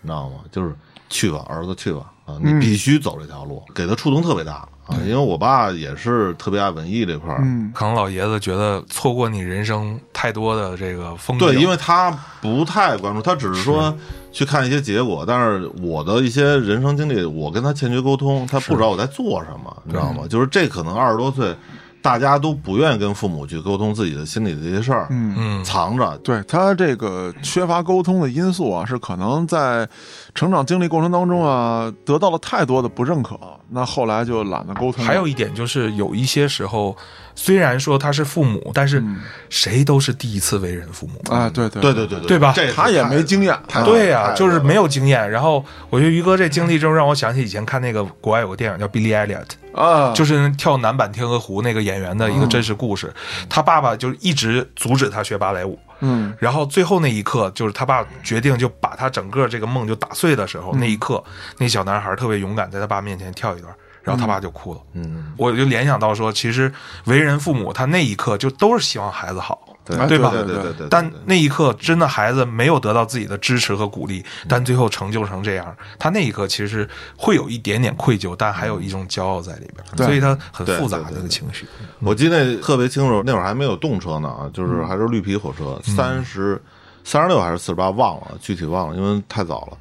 [0.00, 0.36] 你知道吗？
[0.52, 0.72] 就是
[1.08, 12.10] 去吧，儿子去吧，啊，你必须走这条路，给他触动特别大啊，因为我爸也是特别爱文艺这块儿，嗯，可能老爷子觉得错过你人生太多的这个风景，对，因为他
[12.40, 13.94] 不太关注，他只是说
[14.32, 20.24] 去看一些结果，但是我的一些人生经历，我跟他欠缺沟通，他不知道我在做什么，你知道吗？
[20.28, 21.54] 就是这可能二十多岁，
[22.02, 25.34] 大家都不愿意跟父母去沟通自己的心里的这些事儿，嗯。
[25.36, 25.64] 嗯。
[25.64, 29.86] 藏着，对他这个缺乏沟通的因素啊，是可能在
[30.34, 35.04] 成长经历过程当中啊，得到了太多的不认可，那后来就懒得沟通。
[35.04, 36.96] 还有一点就是，有一些时候，
[37.34, 39.02] 虽然说他是父母，但是
[39.48, 41.34] 谁都是第一次为人父母。
[41.34, 45.30] 啊，对对对对对对吧这他也没经验，对呀、太就是没有经验。
[45.30, 49.46] 然后我觉得于哥这经历之后，让我想起以前看那个国外有个电影叫《Billy Elliot》，
[49.80, 53.12] 啊，就是跳男版天鹅湖那个演员的一个真实故事。
[53.48, 61.22] 他爸爸就一直阻止他学芭蕾舞，嗯然后最后那一刻，就是他爸决定就把他整个这个梦就打碎的时候，那一刻，
[61.58, 63.72] 那小男孩特别勇敢，在他爸面前跳一段。
[64.02, 66.72] 然后他爸就哭了，嗯，我就联想到说，其实
[67.04, 69.69] 为人父母，他那一刻就都是希望孩子好，
[70.06, 70.30] 对吧？
[70.30, 81.66] 对对对对，但那一刻，真的孩子没有得到自己的支持和鼓励，但最后成就成这样，他那一刻其实会有一点点愧疚，但还有一种骄傲在里边，所以他很复杂对对对这个情绪。
[82.00, 86.60] 我记得特别清楚，那会儿还没有动车呢啊，就是还是绿皮火车，三十
[87.04, 89.76] 三十六还是四十八，忘了，具体忘了，因为太早了。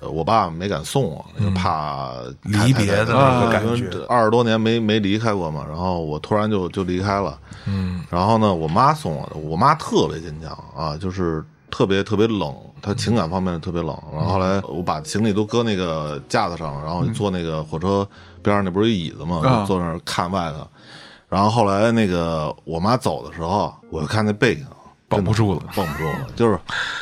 [0.00, 2.12] 呃我爸没敢送我，怕
[2.42, 13.96] 离别的那个感觉二十多年没没离开过嘛，然后我突然就就离开了，嗯，然后呢，我妈送我的，我妈特别坚强啊，就是特别特别冷，她情感方面特别冷。
[14.12, 18.06] 然后后来我把行李都搁那个架子上，然后坐那个火车
[18.42, 20.66] 边上那不是有椅子嘛，坐那儿看外头。
[21.28, 24.64] 然后后来那个我妈走的时候，我就看那背影。
[25.08, 26.26] 绷不住了，绷不住了。
[26.36, 26.58] 就是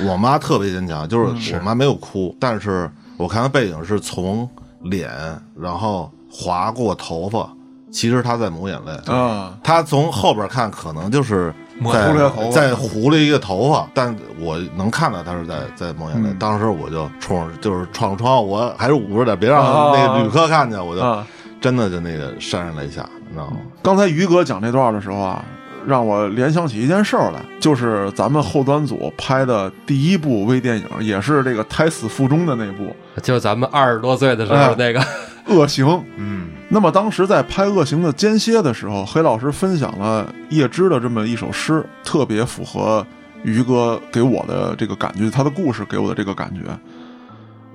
[0.06, 4.48] 我妈特别坚强，就是我妈没有哭，但是我看她背影是从
[4.82, 5.10] 脸，
[5.58, 7.50] 然后划过头发，
[7.90, 9.12] 其实她在抹眼泪。
[9.12, 16.30] 啊，她从后边看，可能就是抹在糊了头发在糊了一个头发，但我能看到她是在在抹眼泪。
[16.30, 21.26] 嗯当时我就冲就是闯窗，我还是捂着点，别让啊那个旅客看见，我就啊
[21.60, 23.56] 真的就那个潸然泪下，你知道吗？
[23.82, 25.44] 刚才于哥讲这段的时候啊，
[25.86, 35.00] 让我联想起一件事儿来，就是咱们后端组拍的第一部微电影，也是这个胎死腹中的那部就是咱们二十多岁的时候哎那个，
[35.46, 35.86] 《恶行》。
[36.16, 43.06] 嗯，那么当时在拍《恶行》的间歇的时候，黑老师分享了叶芝的这么一首诗，特别符合
[43.44, 46.62] 于哥给我的这个感觉，他的故事给我的这个感觉。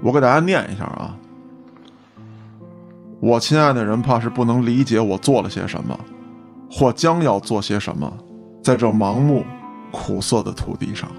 [0.01, 1.15] 我给大家念一下啊。
[3.19, 5.99] 我亲爱的人，怕是不能理解我做了些什么，
[6.71, 8.11] 或将要做些什么，
[8.63, 9.43] 在这盲目
[9.91, 11.11] 苦涩的土地上。